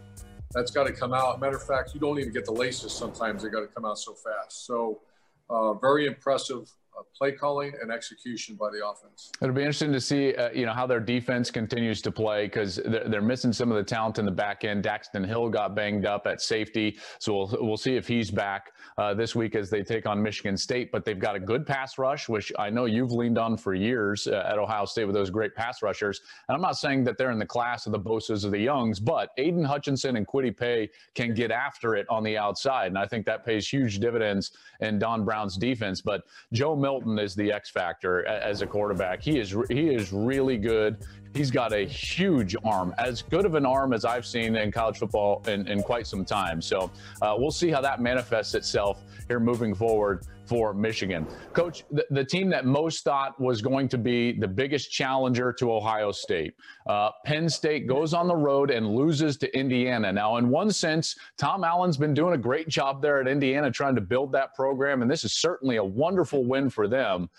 That's 0.52 0.70
got 0.70 0.84
to 0.86 0.92
come 0.92 1.12
out. 1.12 1.38
Matter 1.40 1.56
of 1.56 1.66
fact, 1.66 1.94
you 1.94 2.00
don't 2.00 2.18
even 2.18 2.32
get 2.32 2.44
the 2.44 2.52
laces 2.52 2.92
sometimes. 2.92 3.42
They 3.42 3.50
got 3.50 3.60
to 3.60 3.68
come 3.68 3.84
out 3.84 3.98
so 3.98 4.14
fast. 4.14 4.66
So, 4.66 5.00
uh, 5.48 5.74
very 5.74 6.06
impressive 6.06 6.72
play 7.16 7.32
calling 7.32 7.72
and 7.80 7.90
execution 7.90 8.56
by 8.56 8.70
the 8.70 8.86
offense. 8.86 9.30
It'll 9.42 9.54
be 9.54 9.62
interesting 9.62 9.92
to 9.92 10.00
see, 10.00 10.34
uh, 10.34 10.50
you 10.52 10.66
know, 10.66 10.72
how 10.72 10.86
their 10.86 11.00
defense 11.00 11.50
continues 11.50 12.00
to 12.02 12.10
play 12.10 12.46
because 12.46 12.76
they're, 12.86 13.08
they're, 13.08 13.20
missing 13.20 13.52
some 13.52 13.70
of 13.70 13.76
the 13.76 13.84
talent 13.84 14.18
in 14.18 14.24
the 14.24 14.30
back 14.30 14.64
end. 14.64 14.82
Daxton 14.82 15.26
Hill 15.26 15.50
got 15.50 15.74
banged 15.76 16.06
up 16.06 16.26
at 16.26 16.40
safety, 16.40 16.98
so 17.18 17.36
we'll 17.36 17.58
we'll 17.60 17.76
see 17.76 17.96
if 17.96 18.08
he's 18.08 18.30
back 18.30 18.72
uh, 18.98 19.14
this 19.14 19.36
week 19.36 19.54
as 19.54 19.70
they 19.70 19.82
take 19.82 20.06
on 20.06 20.22
Michigan 20.22 20.56
State. 20.56 20.90
But 20.90 21.04
they've 21.04 21.18
got 21.18 21.36
a 21.36 21.40
good 21.40 21.66
pass 21.66 21.98
rush, 21.98 22.28
which 22.28 22.52
I 22.58 22.70
know 22.70 22.86
you've 22.86 23.12
leaned 23.12 23.38
on 23.38 23.56
for 23.56 23.74
years 23.74 24.26
uh, 24.26 24.48
at 24.50 24.58
Ohio 24.58 24.84
State 24.86 25.04
with 25.04 25.14
those 25.14 25.30
great 25.30 25.54
pass 25.54 25.82
rushers. 25.82 26.22
And 26.48 26.56
I'm 26.56 26.62
not 26.62 26.76
saying 26.76 27.04
that 27.04 27.18
they're 27.18 27.30
in 27.30 27.38
the 27.38 27.46
class 27.46 27.86
of 27.86 27.92
the 27.92 28.00
Bosa's 28.00 28.44
or 28.44 28.50
the 28.50 28.58
Youngs, 28.58 28.98
but 28.98 29.30
Aidan 29.36 29.64
Hutchinson 29.64 30.16
and 30.16 30.26
Kwity 30.26 30.56
Paye 30.56 30.88
can 31.14 31.34
get 31.34 31.50
after 31.50 31.94
it 31.94 32.06
on 32.08 32.24
the 32.24 32.36
outside, 32.36 32.86
and 32.86 32.98
I 32.98 33.06
think 33.06 33.26
that 33.26 33.44
pays 33.44 33.68
huge 33.68 33.98
dividends 33.98 34.52
in 34.80 34.98
Don 34.98 35.24
Brown's 35.24 35.56
defense. 35.56 36.00
But 36.00 36.22
Joe 36.52 36.74
Milton 36.80 37.18
is 37.18 37.34
the 37.34 37.52
X 37.52 37.70
factor 37.70 38.26
as 38.26 38.62
a 38.62 38.66
quarterback. 38.66 39.22
He 39.22 39.38
is 39.38 39.54
he 39.68 39.88
is 39.90 40.12
really 40.12 40.56
good. 40.56 41.04
He's 41.34 41.50
got 41.50 41.72
a 41.72 41.86
huge 41.86 42.56
arm, 42.64 42.92
as 42.98 43.22
good 43.22 43.44
of 43.44 43.54
an 43.54 43.64
arm 43.64 43.92
as 43.92 44.04
I've 44.04 44.26
seen 44.26 44.56
in 44.56 44.72
college 44.72 44.98
football 44.98 45.42
in, 45.46 45.68
in 45.68 45.80
quite 45.80 46.08
some 46.08 46.24
time. 46.24 46.60
So 46.60 46.90
uh, 47.22 47.36
we'll 47.38 47.52
see 47.52 47.70
how 47.70 47.80
that 47.82 48.00
manifests 48.00 48.54
itself 48.54 49.02
here 49.28 49.38
moving 49.38 49.72
forward 49.72 50.26
for 50.50 50.74
Michigan. 50.74 51.28
Coach, 51.52 51.84
the, 51.92 52.04
the, 52.10 52.24
team 52.24 52.50
that 52.50 52.66
most 52.66 53.04
thought 53.04 53.40
was 53.40 53.62
going 53.62 53.88
to 53.88 53.96
be 53.96 54.32
the 54.32 54.48
biggest 54.48 54.90
challenger 54.90 55.52
to 55.52 55.72
Ohio 55.72 56.10
State. 56.10 56.54
Uh, 56.88 57.10
Penn 57.24 57.48
State 57.48 57.86
goes 57.86 58.12
on 58.12 58.26
the 58.26 58.34
road 58.34 58.72
and 58.72 58.96
loses 58.96 59.36
to 59.36 59.56
Indiana. 59.56 60.12
Now, 60.12 60.38
in 60.38 60.48
one 60.48 60.72
sense, 60.72 61.14
Tom 61.38 61.62
Allen's 61.62 61.96
been 61.96 62.14
doing 62.14 62.34
a 62.34 62.36
great 62.36 62.66
job 62.66 63.00
there 63.00 63.20
at 63.20 63.28
Indiana 63.28 63.70
trying 63.70 63.94
to 63.94 64.00
build 64.00 64.32
that 64.32 64.52
program, 64.56 65.02
and 65.02 65.10
this 65.10 65.22
is 65.22 65.34
certainly 65.34 65.76
a 65.76 65.84
wonderful 65.84 66.44
win 66.44 66.68
for 66.68 66.88
them. 66.88 67.30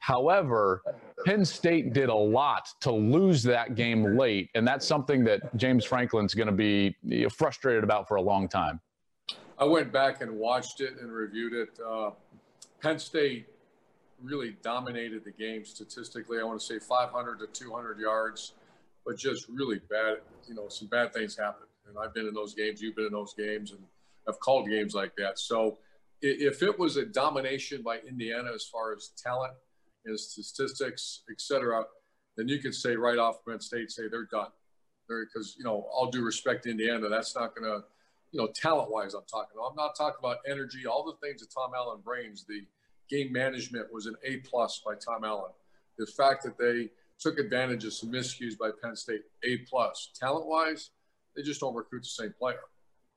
However, 0.00 0.82
Penn 1.24 1.44
State 1.44 1.92
did 1.92 2.08
a 2.08 2.14
lot 2.14 2.68
to 2.80 2.90
lose 2.90 3.44
that 3.44 3.76
game 3.76 4.18
late, 4.18 4.50
and 4.56 4.66
that's 4.66 4.84
something 4.84 5.22
that 5.22 5.56
James 5.56 5.84
Franklin's 5.84 6.34
going 6.34 6.48
to 6.48 6.52
be 6.52 6.96
frustrated 7.30 7.84
about 7.84 8.08
for 8.08 8.16
a 8.16 8.22
long 8.22 8.48
time. 8.48 8.80
I 9.56 9.64
went 9.64 9.92
back 9.92 10.20
and 10.20 10.32
watched 10.32 10.80
it 10.80 11.00
and 11.00 11.12
reviewed 11.12 11.52
it. 11.52 11.68
Uh, 11.80 12.10
Penn 12.80 12.98
State 12.98 13.46
really 14.22 14.56
dominated 14.62 15.24
the 15.24 15.30
game 15.30 15.64
statistically. 15.64 16.38
I 16.40 16.44
want 16.44 16.60
to 16.60 16.66
say 16.66 16.78
500 16.78 17.38
to 17.40 17.46
200 17.46 17.98
yards, 17.98 18.54
but 19.04 19.16
just 19.16 19.48
really 19.48 19.80
bad. 19.90 20.18
You 20.48 20.54
know, 20.54 20.68
some 20.68 20.88
bad 20.88 21.12
things 21.12 21.36
happened. 21.36 21.68
And 21.88 21.96
I've 21.98 22.14
been 22.14 22.26
in 22.26 22.34
those 22.34 22.54
games. 22.54 22.80
You've 22.80 22.96
been 22.96 23.06
in 23.06 23.12
those 23.12 23.34
games, 23.34 23.72
and 23.72 23.80
I've 24.28 24.40
called 24.40 24.68
games 24.68 24.94
like 24.94 25.14
that. 25.16 25.38
So 25.38 25.78
if 26.22 26.62
it 26.62 26.78
was 26.78 26.96
a 26.96 27.04
domination 27.04 27.82
by 27.82 27.98
Indiana 27.98 28.50
as 28.54 28.64
far 28.64 28.94
as 28.94 29.12
talent 29.22 29.52
and 30.04 30.18
statistics, 30.18 31.22
et 31.30 31.40
cetera, 31.40 31.84
then 32.36 32.48
you 32.48 32.58
could 32.58 32.74
say 32.74 32.96
right 32.96 33.18
off 33.18 33.44
Penn 33.46 33.60
State, 33.60 33.90
say 33.90 34.08
they're 34.10 34.24
done. 34.24 34.50
Because, 35.08 35.54
you 35.56 35.64
know, 35.64 35.86
all 35.92 36.10
due 36.10 36.24
respect 36.24 36.64
to 36.64 36.70
Indiana, 36.70 37.08
that's 37.08 37.34
not 37.34 37.54
going 37.54 37.70
to– 37.70 37.84
you 38.32 38.40
know, 38.40 38.48
talent 38.54 38.90
wise, 38.90 39.14
I'm 39.14 39.22
talking. 39.30 39.58
I'm 39.58 39.76
not 39.76 39.96
talking 39.96 40.18
about 40.18 40.38
energy, 40.48 40.86
all 40.86 41.04
the 41.04 41.26
things 41.26 41.40
that 41.40 41.50
Tom 41.50 41.72
Allen 41.74 42.00
brings. 42.04 42.44
The 42.44 42.62
game 43.08 43.32
management 43.32 43.92
was 43.92 44.06
an 44.06 44.14
A 44.24 44.38
plus 44.38 44.82
by 44.84 44.94
Tom 44.94 45.24
Allen. 45.24 45.52
The 45.98 46.06
fact 46.06 46.42
that 46.44 46.58
they 46.58 46.90
took 47.18 47.38
advantage 47.38 47.84
of 47.84 47.94
some 47.94 48.10
miscues 48.10 48.58
by 48.58 48.70
Penn 48.82 48.96
State. 48.96 49.22
A 49.44 49.58
plus 49.58 50.10
talent 50.18 50.46
wise, 50.46 50.90
they 51.34 51.42
just 51.42 51.60
don't 51.60 51.74
recruit 51.74 52.02
the 52.02 52.08
same 52.08 52.34
player. 52.38 52.60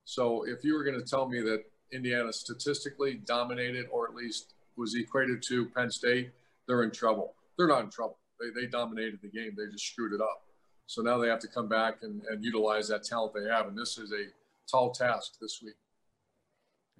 So 0.06 0.44
if 0.48 0.63
you 0.63 0.74
were 0.74 0.84
going 0.84 1.00
to 1.00 1.06
tell 1.06 1.28
me 1.28 1.42
that 1.42 1.63
Indiana 1.92 2.32
statistically 2.32 3.16
dominated, 3.25 3.88
or 3.92 4.08
at 4.08 4.16
least 4.16 4.54
was 4.78 4.96
equated 4.96 5.44
to 5.48 5.66
Penn 5.70 5.92
State, 5.92 6.32
they're 6.68 6.84
in 6.84 6.92
trouble. 6.92 7.34
They're 7.58 7.68
not 7.68 7.84
in 7.84 7.89
trouble. 7.89 8.18
They, 8.39 8.62
they 8.62 8.68
dominated 8.68 9.20
the 9.22 9.28
game. 9.28 9.51
They 9.58 9.72
just 9.72 9.86
screwed 9.86 10.13
it 10.13 10.22
up. 10.22 10.44
So 10.88 11.01
now 11.01 11.18
they 11.18 11.28
have 11.28 11.39
to 11.39 11.48
come 11.48 11.68
back 11.68 11.98
and, 12.01 12.22
and 12.30 12.44
utilize 12.44 12.88
that 12.88 13.04
talent 13.04 13.34
they 13.34 13.50
have. 13.51 13.68
And 13.68 13.78
this 13.78 13.98
is 13.98 14.12
a 14.12 14.25
tall 14.69 14.91
task 14.91 15.33
this 15.41 15.59
week. 15.63 15.75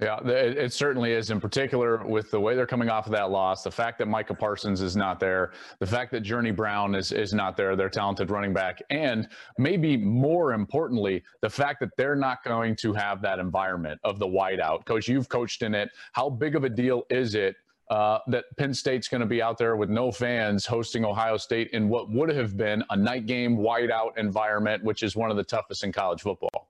Yeah, 0.02 0.26
it, 0.26 0.72
certainly 0.72 1.12
is. 1.12 1.30
In 1.30 1.42
particular, 1.42 2.06
with 2.06 2.32
the 2.32 2.40
way 2.40 2.56
they're 2.56 2.66
coming 2.66 2.90
off 2.90 3.06
of 3.06 3.12
that 3.12 3.32
loss, 3.32 3.64
the 3.64 3.72
fact 3.72 3.98
that 3.98 4.08
Micah 4.08 4.34
Parsons 4.34 4.82
is 4.82 4.96
not 4.96 5.20
there, 5.20 5.52
the 5.80 5.86
fact 5.86 6.14
that 6.14 6.22
Journey 6.22 6.52
Brown 6.52 6.96
is 6.96 7.12
is 7.12 7.34
not 7.34 7.58
there, 7.58 7.76
their 7.76 7.90
talented 7.90 8.32
running 8.32 8.54
back, 8.54 8.82
and 8.90 9.28
maybe 9.58 9.98
more 9.98 10.54
importantly, 10.54 11.22
the 11.42 11.50
fact 11.50 11.82
that 11.82 11.90
they're 11.98 12.16
not 12.16 12.46
going 12.46 12.78
to 12.78 12.94
have 12.94 13.22
that 13.24 13.40
environment 13.40 14.00
of 14.06 14.20
the 14.20 14.26
whiteout. 14.26 14.86
Coach, 14.86 15.10
you've 15.10 15.28
coached 15.28 15.64
in 15.64 15.76
it. 15.76 15.90
How 16.14 16.30
big 16.30 16.56
of 16.56 16.64
a 16.64 16.70
deal 16.70 17.04
is 17.10 17.36
it 17.36 17.58
uh, 17.90 18.20
that 18.28 18.46
Penn 18.58 18.74
State's 18.74 19.10
going 19.10 19.20
to 19.20 19.28
be 19.28 19.42
out 19.42 19.58
there 19.58 19.76
with 19.76 19.90
no 19.90 20.14
fans 20.14 20.66
hosting 20.66 21.04
Ohio 21.04 21.36
State 21.36 21.72
in 21.72 21.90
what 21.90 22.10
would 22.10 22.30
have 22.30 22.56
been 22.56 22.86
a 22.92 22.96
night 22.96 23.26
game 23.26 23.58
whiteout 23.58 24.18
environment, 24.18 24.82
which 24.82 25.04
is 25.04 25.18
one 25.18 25.30
of 25.30 25.36
the 25.36 25.44
toughest 25.44 25.84
in 25.84 25.92
college 25.92 26.22
football? 26.22 26.69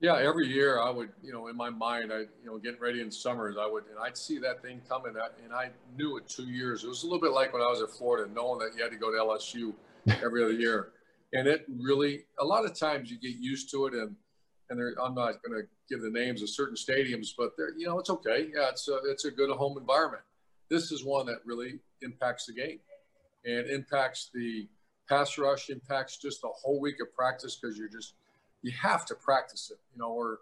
Yeah, 0.00 0.16
every 0.16 0.46
year 0.46 0.80
I 0.80 0.88
would, 0.88 1.10
you 1.22 1.30
know, 1.30 1.48
in 1.48 1.56
my 1.56 1.68
mind, 1.68 2.10
I, 2.10 2.20
you 2.20 2.46
know, 2.46 2.56
getting 2.56 2.80
ready 2.80 3.02
in 3.02 3.10
summers, 3.10 3.56
I 3.60 3.66
would, 3.66 3.84
and 3.84 3.98
I'd 4.02 4.16
see 4.16 4.38
that 4.38 4.62
thing 4.62 4.80
coming, 4.88 5.12
and 5.44 5.52
I 5.52 5.70
knew 5.94 6.16
it 6.16 6.26
two 6.26 6.46
years. 6.46 6.84
It 6.84 6.88
was 6.88 7.02
a 7.02 7.06
little 7.06 7.20
bit 7.20 7.32
like 7.32 7.52
when 7.52 7.60
I 7.60 7.66
was 7.66 7.82
at 7.82 7.90
Florida, 7.90 8.32
knowing 8.32 8.60
that 8.60 8.70
you 8.74 8.82
had 8.82 8.92
to 8.92 8.96
go 8.96 9.10
to 9.10 9.18
LSU 9.18 9.74
every 10.24 10.42
other 10.42 10.54
year, 10.54 10.92
and 11.34 11.46
it 11.46 11.66
really, 11.68 12.24
a 12.40 12.44
lot 12.44 12.64
of 12.64 12.78
times 12.78 13.10
you 13.10 13.18
get 13.18 13.36
used 13.38 13.70
to 13.72 13.86
it, 13.86 13.94
and 13.94 14.16
and 14.70 14.80
I'm 15.02 15.14
not 15.14 15.42
going 15.42 15.60
to 15.60 15.68
give 15.90 16.00
the 16.00 16.10
names 16.10 16.42
of 16.42 16.48
certain 16.48 16.76
stadiums, 16.76 17.30
but 17.36 17.50
they're, 17.56 17.74
you 17.76 17.88
know, 17.88 17.98
it's 17.98 18.08
okay. 18.08 18.48
Yeah, 18.54 18.68
it's 18.68 18.86
a, 18.88 19.00
it's 19.06 19.24
a 19.24 19.30
good 19.32 19.50
home 19.50 19.76
environment. 19.76 20.22
This 20.70 20.92
is 20.92 21.04
one 21.04 21.26
that 21.26 21.38
really 21.44 21.80
impacts 22.02 22.46
the 22.46 22.52
game, 22.54 22.78
and 23.44 23.68
impacts 23.68 24.30
the 24.32 24.66
pass 25.10 25.36
rush, 25.36 25.68
impacts 25.68 26.16
just 26.16 26.42
a 26.44 26.48
whole 26.62 26.80
week 26.80 26.96
of 27.02 27.12
practice 27.14 27.58
because 27.60 27.76
you're 27.76 27.88
just 27.88 28.14
you 28.62 28.72
have 28.72 29.06
to 29.06 29.14
practice 29.14 29.70
it. 29.70 29.78
You 29.94 30.00
know, 30.00 30.10
or 30.10 30.40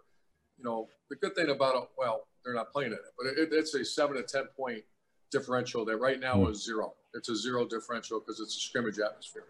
you 0.57 0.63
know, 0.63 0.87
the 1.09 1.15
good 1.15 1.35
thing 1.35 1.49
about 1.49 1.75
it, 1.75 1.89
well, 1.97 2.27
they're 2.43 2.53
not 2.53 2.71
playing 2.71 2.91
it, 2.91 2.99
but 3.17 3.27
it, 3.27 3.49
it's 3.51 3.73
a 3.75 3.83
seven 3.83 4.17
to 4.17 4.23
ten 4.23 4.45
point 4.57 4.83
differential 5.31 5.85
that 5.85 5.97
right 5.97 6.19
now 6.19 6.35
mm. 6.35 6.51
is 6.51 6.63
zero. 6.63 6.93
It's 7.13 7.29
a 7.29 7.35
zero 7.35 7.65
differential 7.67 8.19
because 8.19 8.39
it's 8.39 8.55
a 8.55 8.59
scrimmage 8.59 8.99
atmosphere. 8.99 9.45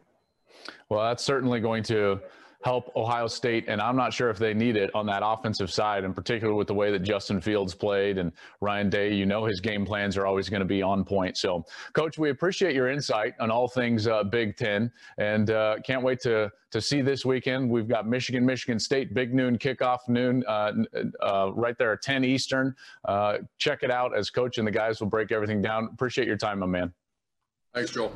Well, 0.89 1.03
that's 1.03 1.23
certainly 1.23 1.59
going 1.59 1.83
to 1.83 2.19
help 2.63 2.91
Ohio 2.95 3.27
State. 3.27 3.65
And 3.67 3.81
I'm 3.81 3.95
not 3.95 4.13
sure 4.13 4.29
if 4.29 4.37
they 4.37 4.53
need 4.53 4.75
it 4.75 4.93
on 4.93 5.05
that 5.05 5.21
offensive 5.23 5.71
side, 5.71 6.03
in 6.03 6.13
particular 6.13 6.53
with 6.53 6.67
the 6.67 6.73
way 6.73 6.91
that 6.91 6.99
Justin 6.99 7.39
Fields 7.39 7.73
played 7.73 8.17
and 8.17 8.31
Ryan 8.59 8.89
Day. 8.89 9.13
You 9.13 9.25
know, 9.25 9.45
his 9.45 9.61
game 9.61 9.85
plans 9.85 10.17
are 10.17 10.25
always 10.25 10.49
going 10.49 10.59
to 10.59 10.65
be 10.65 10.81
on 10.81 11.05
point. 11.05 11.37
So, 11.37 11.63
Coach, 11.93 12.17
we 12.17 12.31
appreciate 12.31 12.75
your 12.75 12.89
insight 12.89 13.33
on 13.39 13.49
all 13.49 13.67
things 13.67 14.07
uh, 14.07 14.23
Big 14.23 14.57
Ten 14.57 14.91
and 15.17 15.51
uh, 15.51 15.77
can't 15.85 16.03
wait 16.03 16.19
to, 16.21 16.51
to 16.71 16.81
see 16.81 17.01
this 17.01 17.25
weekend. 17.25 17.69
We've 17.69 17.87
got 17.87 18.07
Michigan, 18.07 18.45
Michigan 18.45 18.79
State, 18.79 19.13
big 19.13 19.33
noon 19.33 19.57
kickoff, 19.57 19.99
noon 20.07 20.43
uh, 20.47 20.73
uh 21.21 21.51
right 21.53 21.77
there 21.77 21.93
at 21.93 22.01
10 22.01 22.25
Eastern. 22.25 22.75
Uh, 23.05 23.37
check 23.57 23.83
it 23.83 23.91
out 23.91 24.15
as 24.15 24.29
Coach 24.29 24.57
and 24.57 24.67
the 24.67 24.71
guys 24.71 24.99
will 24.99 25.07
break 25.07 25.31
everything 25.31 25.61
down. 25.61 25.89
Appreciate 25.93 26.27
your 26.27 26.37
time, 26.37 26.59
my 26.59 26.65
man. 26.65 26.93
Thanks, 27.73 27.91
Joel. 27.91 28.11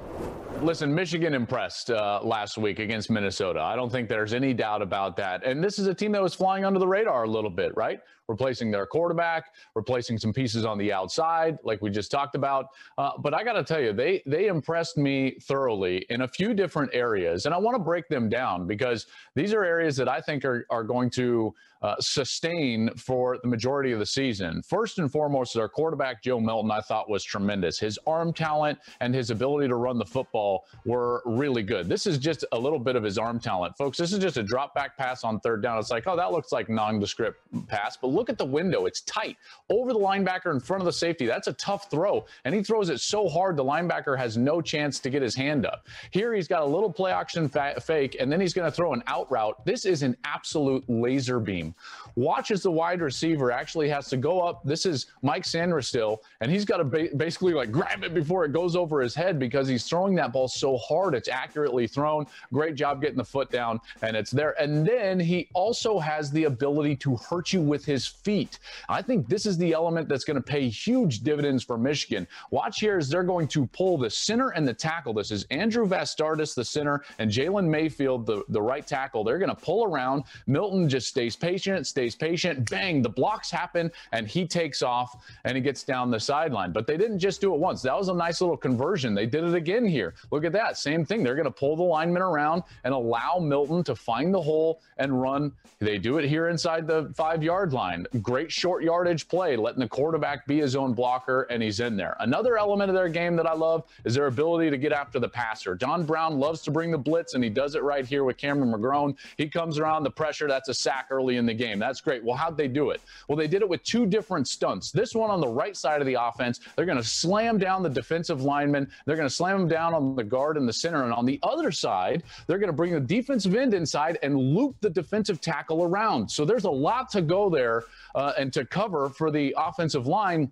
Listen, 0.63 0.95
Michigan 0.95 1.33
impressed 1.33 1.91
uh, 1.91 2.21
last 2.23 2.57
week 2.57 2.79
against 2.79 3.11
Minnesota. 3.11 3.59
I 3.59 3.75
don't 3.75 3.91
think 3.91 4.07
there's 4.07 4.33
any 4.33 4.53
doubt 4.53 4.81
about 4.81 5.17
that. 5.17 5.45
And 5.45 5.61
this 5.61 5.77
is 5.77 5.87
a 5.87 5.93
team 5.93 6.13
that 6.13 6.21
was 6.21 6.33
flying 6.33 6.63
under 6.63 6.79
the 6.79 6.87
radar 6.87 7.25
a 7.25 7.29
little 7.29 7.49
bit, 7.49 7.75
right? 7.75 7.99
Replacing 8.33 8.71
their 8.71 8.87
quarterback, 8.87 9.43
replacing 9.75 10.17
some 10.17 10.33
pieces 10.33 10.65
on 10.65 10.79
the 10.79 10.91
outside, 10.91 11.59
like 11.63 11.79
we 11.83 11.91
just 11.91 12.09
talked 12.09 12.33
about. 12.33 12.65
Uh, 12.97 13.11
but 13.19 13.31
I 13.31 13.43
got 13.43 13.53
to 13.53 13.63
tell 13.63 13.79
you, 13.79 13.93
they 13.93 14.23
they 14.25 14.47
impressed 14.47 14.97
me 14.97 15.37
thoroughly 15.43 16.03
in 16.09 16.21
a 16.21 16.27
few 16.27 16.55
different 16.55 16.89
areas, 16.93 17.45
and 17.45 17.53
I 17.53 17.59
want 17.59 17.75
to 17.75 17.83
break 17.91 18.07
them 18.07 18.29
down 18.29 18.65
because 18.65 19.05
these 19.35 19.53
are 19.53 19.63
areas 19.63 19.95
that 19.97 20.09
I 20.09 20.19
think 20.19 20.45
are 20.45 20.65
are 20.71 20.83
going 20.83 21.11
to 21.11 21.53
uh, 21.83 21.95
sustain 21.99 22.89
for 22.95 23.37
the 23.43 23.47
majority 23.47 23.91
of 23.91 23.99
the 23.99 24.05
season. 24.05 24.61
First 24.63 24.99
and 24.99 25.11
foremost, 25.11 25.57
our 25.57 25.67
quarterback 25.67 26.23
Joe 26.23 26.39
Milton, 26.39 26.71
I 26.71 26.79
thought 26.79 27.09
was 27.09 27.23
tremendous. 27.23 27.77
His 27.77 27.99
arm 28.07 28.31
talent 28.33 28.79
and 29.01 29.13
his 29.13 29.29
ability 29.29 29.67
to 29.67 29.75
run 29.75 29.99
the 29.99 30.05
football 30.05 30.65
were 30.85 31.21
really 31.25 31.61
good. 31.61 31.89
This 31.89 32.07
is 32.07 32.17
just 32.17 32.45
a 32.53 32.57
little 32.57 32.79
bit 32.79 32.95
of 32.95 33.03
his 33.03 33.17
arm 33.17 33.37
talent, 33.39 33.77
folks. 33.77 33.97
This 33.97 34.13
is 34.13 34.19
just 34.19 34.37
a 34.37 34.43
drop 34.43 34.73
back 34.73 34.97
pass 34.97 35.25
on 35.25 35.41
third 35.41 35.61
down. 35.61 35.77
It's 35.77 35.91
like, 35.91 36.07
oh, 36.07 36.15
that 36.15 36.31
looks 36.31 36.53
like 36.53 36.69
nondescript 36.69 37.37
pass, 37.67 37.97
but 37.97 38.07
look 38.07 38.22
at 38.29 38.37
the 38.37 38.45
window. 38.45 38.85
It's 38.85 39.01
tight 39.01 39.37
over 39.69 39.93
the 39.93 39.99
linebacker 39.99 40.53
in 40.53 40.59
front 40.59 40.81
of 40.81 40.85
the 40.85 40.93
safety. 40.93 41.25
That's 41.25 41.47
a 41.47 41.53
tough 41.53 41.89
throw, 41.89 42.25
and 42.45 42.53
he 42.53 42.63
throws 42.63 42.89
it 42.89 42.99
so 42.99 43.27
hard 43.27 43.57
the 43.57 43.63
linebacker 43.63 44.17
has 44.17 44.37
no 44.37 44.61
chance 44.61 44.99
to 44.99 45.09
get 45.09 45.21
his 45.21 45.35
hand 45.35 45.65
up. 45.65 45.87
Here 46.11 46.33
he's 46.33 46.47
got 46.47 46.61
a 46.61 46.65
little 46.65 46.91
play 46.91 47.11
action 47.11 47.49
fa- 47.49 47.79
fake, 47.81 48.17
and 48.19 48.31
then 48.31 48.39
he's 48.39 48.53
going 48.53 48.69
to 48.69 48.75
throw 48.75 48.93
an 48.93 49.03
out 49.07 49.31
route. 49.31 49.63
This 49.65 49.85
is 49.85 50.03
an 50.03 50.15
absolute 50.23 50.83
laser 50.87 51.39
beam. 51.39 51.73
Watch 52.15 52.51
as 52.51 52.63
the 52.63 52.71
wide 52.71 53.01
receiver 53.01 53.51
actually 53.51 53.89
has 53.89 54.07
to 54.09 54.17
go 54.17 54.41
up. 54.41 54.63
This 54.63 54.85
is 54.85 55.07
Mike 55.21 55.43
Sainristil, 55.43 56.17
and 56.41 56.51
he's 56.51 56.65
got 56.65 56.77
to 56.77 56.83
ba- 56.83 57.09
basically 57.17 57.53
like 57.53 57.71
grab 57.71 58.03
it 58.03 58.13
before 58.13 58.45
it 58.45 58.53
goes 58.53 58.75
over 58.75 59.01
his 59.01 59.15
head 59.15 59.39
because 59.39 59.67
he's 59.67 59.83
throwing 59.85 60.15
that 60.15 60.31
ball 60.31 60.47
so 60.47 60.77
hard. 60.77 61.15
It's 61.15 61.27
accurately 61.29 61.87
thrown. 61.87 62.25
Great 62.51 62.75
job 62.75 63.01
getting 63.01 63.17
the 63.17 63.23
foot 63.23 63.49
down, 63.51 63.79
and 64.01 64.15
it's 64.15 64.31
there. 64.31 64.59
And 64.61 64.85
then 64.85 65.19
he 65.19 65.49
also 65.53 65.99
has 65.99 66.31
the 66.31 66.45
ability 66.45 66.95
to 66.97 67.15
hurt 67.17 67.53
you 67.53 67.61
with 67.61 67.85
his 67.85 68.02
feet. 68.07 68.59
I 68.89 69.01
think 69.01 69.27
this 69.27 69.45
is 69.45 69.57
the 69.57 69.73
element 69.73 70.09
that's 70.09 70.23
going 70.23 70.35
to 70.35 70.43
pay 70.43 70.69
huge 70.69 71.21
dividends 71.21 71.63
for 71.63 71.77
Michigan. 71.77 72.27
Watch 72.51 72.79
here 72.79 72.97
as 72.97 73.09
they're 73.09 73.23
going 73.23 73.47
to 73.49 73.65
pull 73.67 73.97
the 73.97 74.09
center 74.09 74.49
and 74.49 74.67
the 74.67 74.73
tackle. 74.73 75.13
This 75.13 75.31
is 75.31 75.45
Andrew 75.51 75.87
Vastardis, 75.87 76.55
the 76.55 76.65
center, 76.65 77.03
and 77.19 77.29
Jalen 77.29 77.67
Mayfield, 77.67 78.25
the, 78.25 78.43
the 78.49 78.61
right 78.61 78.85
tackle. 78.85 79.23
They're 79.23 79.39
going 79.39 79.49
to 79.49 79.55
pull 79.55 79.85
around. 79.85 80.23
Milton 80.47 80.89
just 80.89 81.07
stays 81.07 81.35
patient, 81.35 81.87
stays 81.87 82.15
patient. 82.15 82.69
Bang, 82.69 83.01
the 83.01 83.09
blocks 83.09 83.51
happen, 83.51 83.91
and 84.11 84.27
he 84.27 84.47
takes 84.47 84.81
off 84.81 85.23
and 85.45 85.55
he 85.55 85.61
gets 85.61 85.83
down 85.83 86.11
the 86.11 86.19
sideline. 86.19 86.71
But 86.71 86.87
they 86.87 86.97
didn't 86.97 87.19
just 87.19 87.41
do 87.41 87.53
it 87.53 87.59
once. 87.59 87.81
That 87.81 87.97
was 87.97 88.09
a 88.09 88.13
nice 88.13 88.41
little 88.41 88.57
conversion. 88.57 89.13
They 89.13 89.25
did 89.25 89.43
it 89.43 89.53
again 89.53 89.85
here. 89.85 90.15
Look 90.31 90.45
at 90.45 90.51
that. 90.53 90.77
Same 90.77 91.05
thing. 91.05 91.23
They're 91.23 91.35
going 91.35 91.45
to 91.45 91.51
pull 91.51 91.75
the 91.75 91.83
lineman 91.83 92.21
around 92.21 92.63
and 92.83 92.93
allow 92.93 93.39
Milton 93.39 93.83
to 93.85 93.95
find 93.95 94.33
the 94.33 94.41
hole 94.41 94.81
and 94.97 95.21
run. 95.21 95.51
They 95.79 95.97
do 95.97 96.17
it 96.17 96.27
here 96.27 96.49
inside 96.49 96.87
the 96.87 97.11
five 97.15 97.43
yard 97.43 97.73
line. 97.73 97.92
Great 98.21 98.51
short 98.51 98.83
yardage 98.83 99.27
play, 99.27 99.55
letting 99.55 99.79
the 99.79 99.87
quarterback 99.87 100.47
be 100.47 100.57
his 100.57 100.75
own 100.75 100.93
blocker, 100.93 101.43
and 101.43 101.61
he's 101.61 101.79
in 101.79 101.95
there. 101.95 102.15
Another 102.19 102.57
element 102.57 102.89
of 102.89 102.95
their 102.95 103.09
game 103.09 103.35
that 103.35 103.45
I 103.45 103.53
love 103.53 103.83
is 104.05 104.15
their 104.15 104.27
ability 104.27 104.71
to 104.71 104.77
get 104.77 104.91
after 104.91 105.19
the 105.19 105.29
passer. 105.29 105.75
Don 105.75 106.03
Brown 106.03 106.39
loves 106.39 106.61
to 106.63 106.71
bring 106.71 106.91
the 106.91 106.97
blitz, 106.97 107.35
and 107.35 107.43
he 107.43 107.49
does 107.49 107.75
it 107.75 107.83
right 107.83 108.05
here 108.05 108.23
with 108.23 108.37
Cameron 108.37 108.71
McGrone. 108.71 109.15
He 109.37 109.47
comes 109.47 109.77
around 109.77 110.03
the 110.03 110.11
pressure. 110.11 110.47
That's 110.47 110.69
a 110.69 110.73
sack 110.73 111.07
early 111.11 111.37
in 111.37 111.45
the 111.45 111.53
game. 111.53 111.77
That's 111.77 112.01
great. 112.01 112.23
Well, 112.23 112.35
how'd 112.35 112.57
they 112.57 112.67
do 112.67 112.89
it? 112.89 113.01
Well, 113.27 113.37
they 113.37 113.47
did 113.47 113.61
it 113.61 113.69
with 113.69 113.83
two 113.83 114.07
different 114.07 114.47
stunts. 114.47 114.91
This 114.91 115.13
one 115.13 115.29
on 115.29 115.41
the 115.41 115.47
right 115.47 115.77
side 115.77 116.01
of 116.01 116.07
the 116.07 116.15
offense, 116.19 116.59
they're 116.75 116.85
going 116.87 116.97
to 116.97 117.03
slam 117.03 117.59
down 117.59 117.83
the 117.83 117.89
defensive 117.89 118.41
lineman. 118.41 118.89
They're 119.05 119.15
going 119.15 119.29
to 119.29 119.33
slam 119.33 119.61
him 119.61 119.67
down 119.67 119.93
on 119.93 120.15
the 120.15 120.23
the 120.23 120.29
guard 120.29 120.57
and 120.57 120.67
the 120.67 120.73
center. 120.73 121.03
And 121.03 121.13
on 121.13 121.25
the 121.25 121.39
other 121.43 121.71
side, 121.71 122.23
they're 122.47 122.57
going 122.57 122.67
to 122.67 122.73
bring 122.73 122.93
the 122.93 122.99
defensive 122.99 123.55
end 123.55 123.73
inside 123.73 124.17
and 124.23 124.37
loop 124.37 124.75
the 124.81 124.89
defensive 124.89 125.41
tackle 125.41 125.83
around. 125.83 126.29
So 126.29 126.45
there's 126.45 126.63
a 126.63 126.71
lot 126.71 127.09
to 127.11 127.21
go 127.21 127.49
there 127.49 127.82
uh, 128.15 128.33
and 128.37 128.51
to 128.53 128.65
cover 128.65 129.09
for 129.09 129.31
the 129.31 129.55
offensive 129.57 130.07
line. 130.07 130.51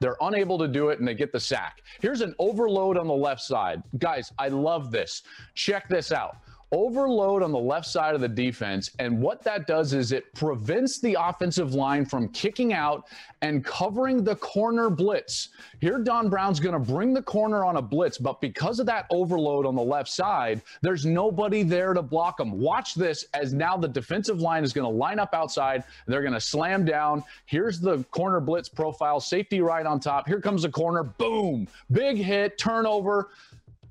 They're 0.00 0.16
unable 0.20 0.58
to 0.58 0.66
do 0.66 0.88
it 0.88 0.98
and 0.98 1.06
they 1.06 1.14
get 1.14 1.30
the 1.30 1.38
sack. 1.38 1.80
Here's 2.00 2.22
an 2.22 2.34
overload 2.40 2.96
on 2.98 3.06
the 3.06 3.14
left 3.14 3.40
side. 3.40 3.82
Guys, 3.98 4.32
I 4.36 4.48
love 4.48 4.90
this. 4.90 5.22
Check 5.54 5.88
this 5.88 6.10
out 6.10 6.38
overload 6.72 7.42
on 7.42 7.52
the 7.52 7.58
left 7.58 7.86
side 7.86 8.14
of 8.14 8.20
the 8.20 8.28
defense. 8.28 8.90
And 8.98 9.20
what 9.20 9.42
that 9.44 9.66
does 9.66 9.92
is 9.92 10.10
it 10.10 10.32
prevents 10.34 10.98
the 10.98 11.16
offensive 11.20 11.74
line 11.74 12.06
from 12.06 12.28
kicking 12.30 12.72
out 12.72 13.06
and 13.42 13.64
covering 13.64 14.24
the 14.24 14.36
corner 14.36 14.88
blitz. 14.88 15.50
Here, 15.80 15.98
Don 15.98 16.30
Brown's 16.30 16.60
going 16.60 16.72
to 16.72 16.92
bring 16.92 17.12
the 17.12 17.22
corner 17.22 17.64
on 17.64 17.76
a 17.76 17.82
blitz, 17.82 18.16
but 18.16 18.40
because 18.40 18.80
of 18.80 18.86
that 18.86 19.06
overload 19.10 19.66
on 19.66 19.74
the 19.74 19.82
left 19.82 20.08
side, 20.08 20.62
there's 20.80 21.04
nobody 21.04 21.62
there 21.62 21.92
to 21.92 22.02
block 22.02 22.38
them. 22.38 22.58
Watch 22.58 22.94
this 22.94 23.26
as 23.34 23.52
now 23.52 23.76
the 23.76 23.88
defensive 23.88 24.40
line 24.40 24.64
is 24.64 24.72
going 24.72 24.90
to 24.90 24.96
line 24.96 25.18
up 25.18 25.34
outside. 25.34 25.84
They're 26.06 26.22
going 26.22 26.32
to 26.32 26.40
slam 26.40 26.84
down. 26.84 27.22
Here's 27.44 27.80
the 27.80 28.02
corner 28.04 28.40
blitz 28.40 28.68
profile, 28.68 29.20
safety 29.20 29.60
right 29.60 29.84
on 29.84 30.00
top. 30.00 30.26
Here 30.26 30.40
comes 30.40 30.62
the 30.62 30.70
corner. 30.70 31.02
Boom. 31.02 31.68
Big 31.90 32.16
hit, 32.16 32.56
turnover 32.56 33.28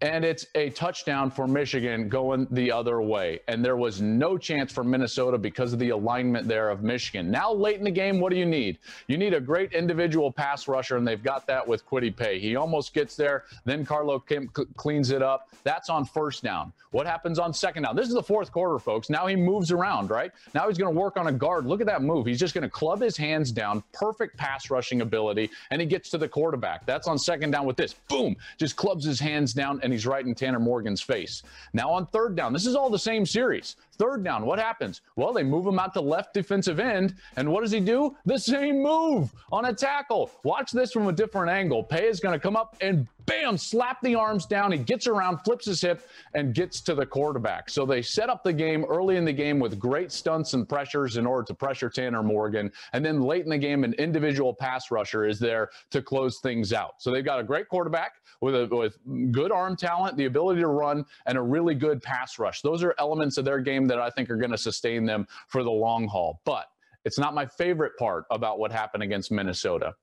and 0.01 0.25
it's 0.25 0.47
a 0.55 0.71
touchdown 0.71 1.29
for 1.29 1.47
Michigan 1.47 2.09
going 2.09 2.47
the 2.51 2.71
other 2.71 3.01
way. 3.01 3.39
And 3.47 3.63
there 3.63 3.77
was 3.77 4.01
no 4.01 4.37
chance 4.37 4.71
for 4.71 4.83
Minnesota 4.83 5.37
because 5.37 5.73
of 5.73 5.79
the 5.79 5.89
alignment 5.89 6.47
there 6.47 6.69
of 6.69 6.81
Michigan. 6.81 7.29
Now, 7.29 7.53
late 7.53 7.77
in 7.77 7.83
the 7.83 7.91
game, 7.91 8.19
what 8.19 8.31
do 8.31 8.37
you 8.37 8.45
need? 8.45 8.79
You 9.07 9.17
need 9.17 9.33
a 9.33 9.39
great 9.39 9.73
individual 9.73 10.31
pass 10.31 10.67
rusher, 10.67 10.97
and 10.97 11.07
they've 11.07 11.21
got 11.21 11.45
that 11.47 11.67
with 11.67 11.85
Kwity 11.87 12.15
Paye. 12.15 12.39
He 12.39 12.55
almost 12.55 12.93
gets 12.93 13.15
there, 13.15 13.43
then 13.63 13.85
Carlo 13.85 14.19
Kemp 14.19 14.57
cleans 14.75 15.11
it 15.11 15.21
up. 15.21 15.49
That's 15.63 15.89
on 15.89 16.05
first 16.05 16.43
down. 16.43 16.73
What 16.91 17.07
happens 17.07 17.39
on 17.39 17.53
second 17.53 17.83
down? 17.83 17.95
This 17.95 18.07
is 18.07 18.13
the 18.13 18.23
fourth 18.23 18.51
quarter, 18.51 18.77
folks. 18.77 19.09
Now 19.09 19.27
he 19.27 19.35
moves 19.35 19.71
around, 19.71 20.09
right? 20.09 20.31
Now 20.53 20.67
he's 20.67 20.77
going 20.77 20.93
to 20.93 20.99
work 20.99 21.15
on 21.15 21.27
a 21.27 21.31
guard. 21.31 21.65
Look 21.65 21.79
at 21.79 21.87
that 21.87 22.01
move. 22.01 22.25
He's 22.25 22.39
just 22.39 22.53
going 22.53 22.63
to 22.63 22.69
club 22.69 22.99
his 22.99 23.15
hands 23.15 23.51
down, 23.51 23.81
perfect 23.93 24.35
pass 24.35 24.69
rushing 24.69 25.01
ability, 25.01 25.49
and 25.69 25.79
he 25.79 25.87
gets 25.87 26.09
to 26.09 26.17
the 26.17 26.27
quarterback. 26.27 26.85
That's 26.85 27.07
on 27.07 27.17
second 27.17 27.51
down 27.51 27.65
with 27.65 27.77
this. 27.77 27.93
Boom! 28.09 28.35
Just 28.57 28.75
clubs 28.75 29.05
his 29.05 29.19
hands 29.19 29.53
down, 29.53 29.79
and 29.83 29.90
he's 29.91 30.05
right 30.05 30.25
in 30.25 30.33
Tanner 30.35 30.59
Morgan's 30.59 31.01
face. 31.01 31.43
Now 31.73 31.91
on 31.91 32.05
third 32.07 32.35
down, 32.35 32.53
this 32.53 32.65
is 32.65 32.75
all 32.75 32.89
the 32.89 32.99
same 32.99 33.25
series. 33.25 33.75
Third 33.97 34.23
down, 34.23 34.45
what 34.45 34.59
happens? 34.59 35.01
Well, 35.15 35.33
they 35.33 35.43
move 35.43 35.65
him 35.65 35.77
out 35.77 35.93
to 35.93 36.01
left 36.01 36.33
defensive 36.33 36.79
end. 36.79 37.15
And 37.35 37.51
what 37.51 37.61
does 37.61 37.71
he 37.71 37.79
do? 37.79 38.15
The 38.25 38.39
same 38.39 38.81
move 38.81 39.31
on 39.51 39.65
a 39.65 39.73
tackle. 39.73 40.31
Watch 40.43 40.71
this 40.71 40.91
from 40.91 41.07
a 41.07 41.11
different 41.11 41.51
angle. 41.51 41.83
Paye 41.83 42.07
is 42.07 42.19
going 42.19 42.33
to 42.33 42.39
come 42.39 42.55
up 42.55 42.75
and 42.81 43.07
bam, 43.31 43.57
slap 43.57 44.01
the 44.01 44.15
arms 44.15 44.45
down. 44.45 44.71
He 44.71 44.77
gets 44.77 45.07
around, 45.07 45.39
flips 45.39 45.65
his 45.65 45.81
hip, 45.81 46.07
and 46.33 46.53
gets 46.53 46.81
to 46.81 46.95
the 46.95 47.05
quarterback. 47.05 47.69
So 47.69 47.85
they 47.85 48.01
set 48.01 48.29
up 48.29 48.43
the 48.43 48.53
game 48.53 48.85
early 48.85 49.17
in 49.17 49.25
the 49.25 49.33
game 49.33 49.59
with 49.59 49.79
great 49.79 50.11
stunts 50.11 50.53
and 50.53 50.67
pressures 50.67 51.17
in 51.17 51.25
order 51.25 51.45
to 51.45 51.53
pressure 51.53 51.89
Tanner 51.89 52.23
Morgan. 52.23 52.71
And 52.93 53.05
then 53.05 53.21
late 53.21 53.43
in 53.43 53.49
the 53.49 53.57
game, 53.57 53.83
an 53.83 53.93
individual 53.93 54.53
pass 54.53 54.91
rusher 54.91 55.25
is 55.25 55.39
there 55.39 55.69
to 55.91 56.01
close 56.01 56.39
things 56.39 56.73
out. 56.73 56.95
So 56.99 57.11
they've 57.11 57.25
got 57.25 57.39
a 57.39 57.43
great 57.43 57.69
quarterback 57.69 58.13
with, 58.41 58.55
a, 58.55 58.67
with 58.75 58.97
good 59.31 59.51
arm 59.51 59.75
talent, 59.75 60.17
the 60.17 60.25
ability 60.25 60.61
to 60.61 60.67
run, 60.67 61.05
and 61.25 61.37
a 61.37 61.41
really 61.41 61.75
good 61.75 62.01
pass 62.01 62.39
rush. 62.39 62.61
Those 62.61 62.83
are 62.83 62.95
elements 62.99 63.37
of 63.37 63.45
their 63.45 63.59
game 63.59 63.87
that 63.87 63.99
I 63.99 64.09
think 64.09 64.29
are 64.29 64.37
going 64.37 64.51
to 64.51 64.57
sustain 64.57 65.05
them 65.05 65.27
for 65.47 65.63
the 65.63 65.71
long 65.71 66.07
haul. 66.07 66.41
But 66.43 66.67
it's 67.05 67.17
not 67.17 67.33
my 67.33 67.45
favorite 67.45 67.93
part 67.97 68.25
about 68.31 68.59
what 68.59 68.71
happened 68.71 69.03
against 69.03 69.31
Minnesota. 69.31 69.93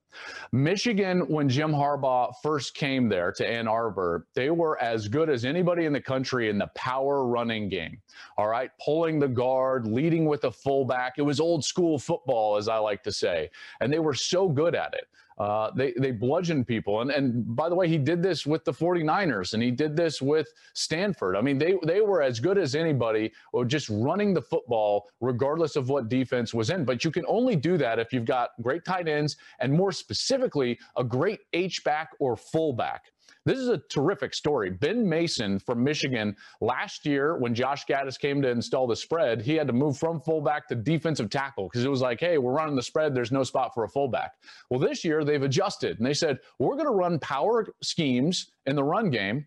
Michigan, 0.52 1.20
when 1.28 1.48
Jim 1.48 1.70
Harbaugh 1.70 2.32
first 2.42 2.74
came 2.74 3.08
there 3.08 3.30
to 3.32 3.46
Ann 3.46 3.68
Arbor, 3.68 4.26
they 4.34 4.50
were 4.50 4.80
as 4.82 5.06
good 5.08 5.30
as 5.30 5.44
anybody 5.44 5.84
in 5.84 5.92
the 5.92 6.00
country 6.00 6.48
in 6.48 6.58
the 6.58 6.70
power 6.74 7.24
running 7.26 7.68
game. 7.68 8.00
All 8.36 8.48
right, 8.48 8.70
pulling 8.84 9.18
the 9.18 9.28
guard, 9.28 9.86
leading 9.86 10.24
with 10.24 10.44
a 10.44 10.50
fullback. 10.50 11.14
It 11.18 11.22
was 11.22 11.40
old 11.40 11.64
school 11.64 11.98
football, 11.98 12.56
as 12.56 12.68
I 12.68 12.78
like 12.78 13.02
to 13.04 13.12
say. 13.12 13.50
And 13.80 13.92
they 13.92 14.00
were 14.00 14.14
so 14.14 14.48
good 14.48 14.74
at 14.74 14.94
it. 14.94 15.06
Uh, 15.38 15.71
they 15.75 15.92
they 15.99 16.11
bludgeon 16.11 16.64
people. 16.64 17.00
And 17.00 17.11
and 17.11 17.57
by 17.57 17.68
the 17.68 17.75
way, 17.75 17.88
he 17.88 17.99
did 17.99 18.23
this 18.23 18.45
with 18.45 18.64
the 18.64 18.73
49ers 18.73 19.54
and 19.54 19.62
he 19.62 19.71
did 19.71 19.97
this 19.97 20.21
with 20.21 20.52
Stanford. 20.75 21.37
I 21.37 21.40
mean, 21.40 21.59
they 21.59 21.76
they 21.85 22.00
were 22.00 22.23
as 22.23 22.40
good 22.40 22.59
as 22.59 22.75
anybody 22.75 23.33
or 23.52 23.64
just 23.64 23.88
running 23.88 24.35
the 24.35 24.42
football 24.42 25.09
regardless 25.21 25.76
of 25.76 25.88
what 25.88 26.09
defense 26.09 26.52
was 26.52 26.71
in. 26.71 26.85
But 26.85 27.04
you 27.04 27.11
can 27.11 27.25
only 27.28 27.54
do 27.54 27.76
that 27.78 27.99
if 27.99 28.12
you've 28.12 28.25
got 28.25 28.50
great 28.62 28.85
tight 28.85 29.09
ends 29.09 29.37
and 29.61 29.73
more 29.73 29.92
specifically 29.92 30.78
a 30.97 31.04
great 31.04 31.40
H 31.52 31.85
back 31.85 32.11
or 32.18 32.37
fullback. 32.37 33.04
This 33.44 33.58
is 33.58 33.68
a 33.68 33.78
terrific 33.90 34.35
story. 34.35 34.70
Ben 34.70 35.08
Mason 35.08 35.58
from 35.58 35.82
Michigan 35.82 36.37
last 36.61 37.06
year, 37.06 37.37
when 37.38 37.54
Josh 37.54 37.87
Gattis 37.87 38.18
came 38.18 38.42
to 38.42 38.49
install 38.49 38.87
the 38.87 38.97
spread, 38.97 39.40
he 39.42 39.54
had 39.54 39.66
to 39.66 39.73
move 39.73 39.97
from 39.97 40.20
fullback 40.20 40.68
to 40.68 40.75
defensive 40.75 41.30
tackle 41.30 41.64
because 41.64 41.85
it 41.85 41.90
was 41.90 42.00
like, 42.02 42.20
hey, 42.20 42.38
we're 42.38 42.52
running 42.52 42.76
the 42.76 42.82
spread. 42.82 43.14
There's 43.14 43.32
no 43.32 43.44
spot 43.44 43.73
for 43.75 43.85
a 43.85 43.88
fullback. 43.88 44.32
Well, 44.70 44.80
this 44.80 45.04
year 45.04 45.25
they've 45.25 45.42
adjusted 45.42 45.99
and 45.99 46.06
they 46.06 46.14
said, 46.14 46.38
we're 46.58 46.75
going 46.75 46.87
to 46.87 46.92
run 46.92 47.18
power 47.18 47.66
schemes 47.82 48.50
in 48.66 48.76
the 48.76 48.85
run 48.85 49.11
game 49.11 49.47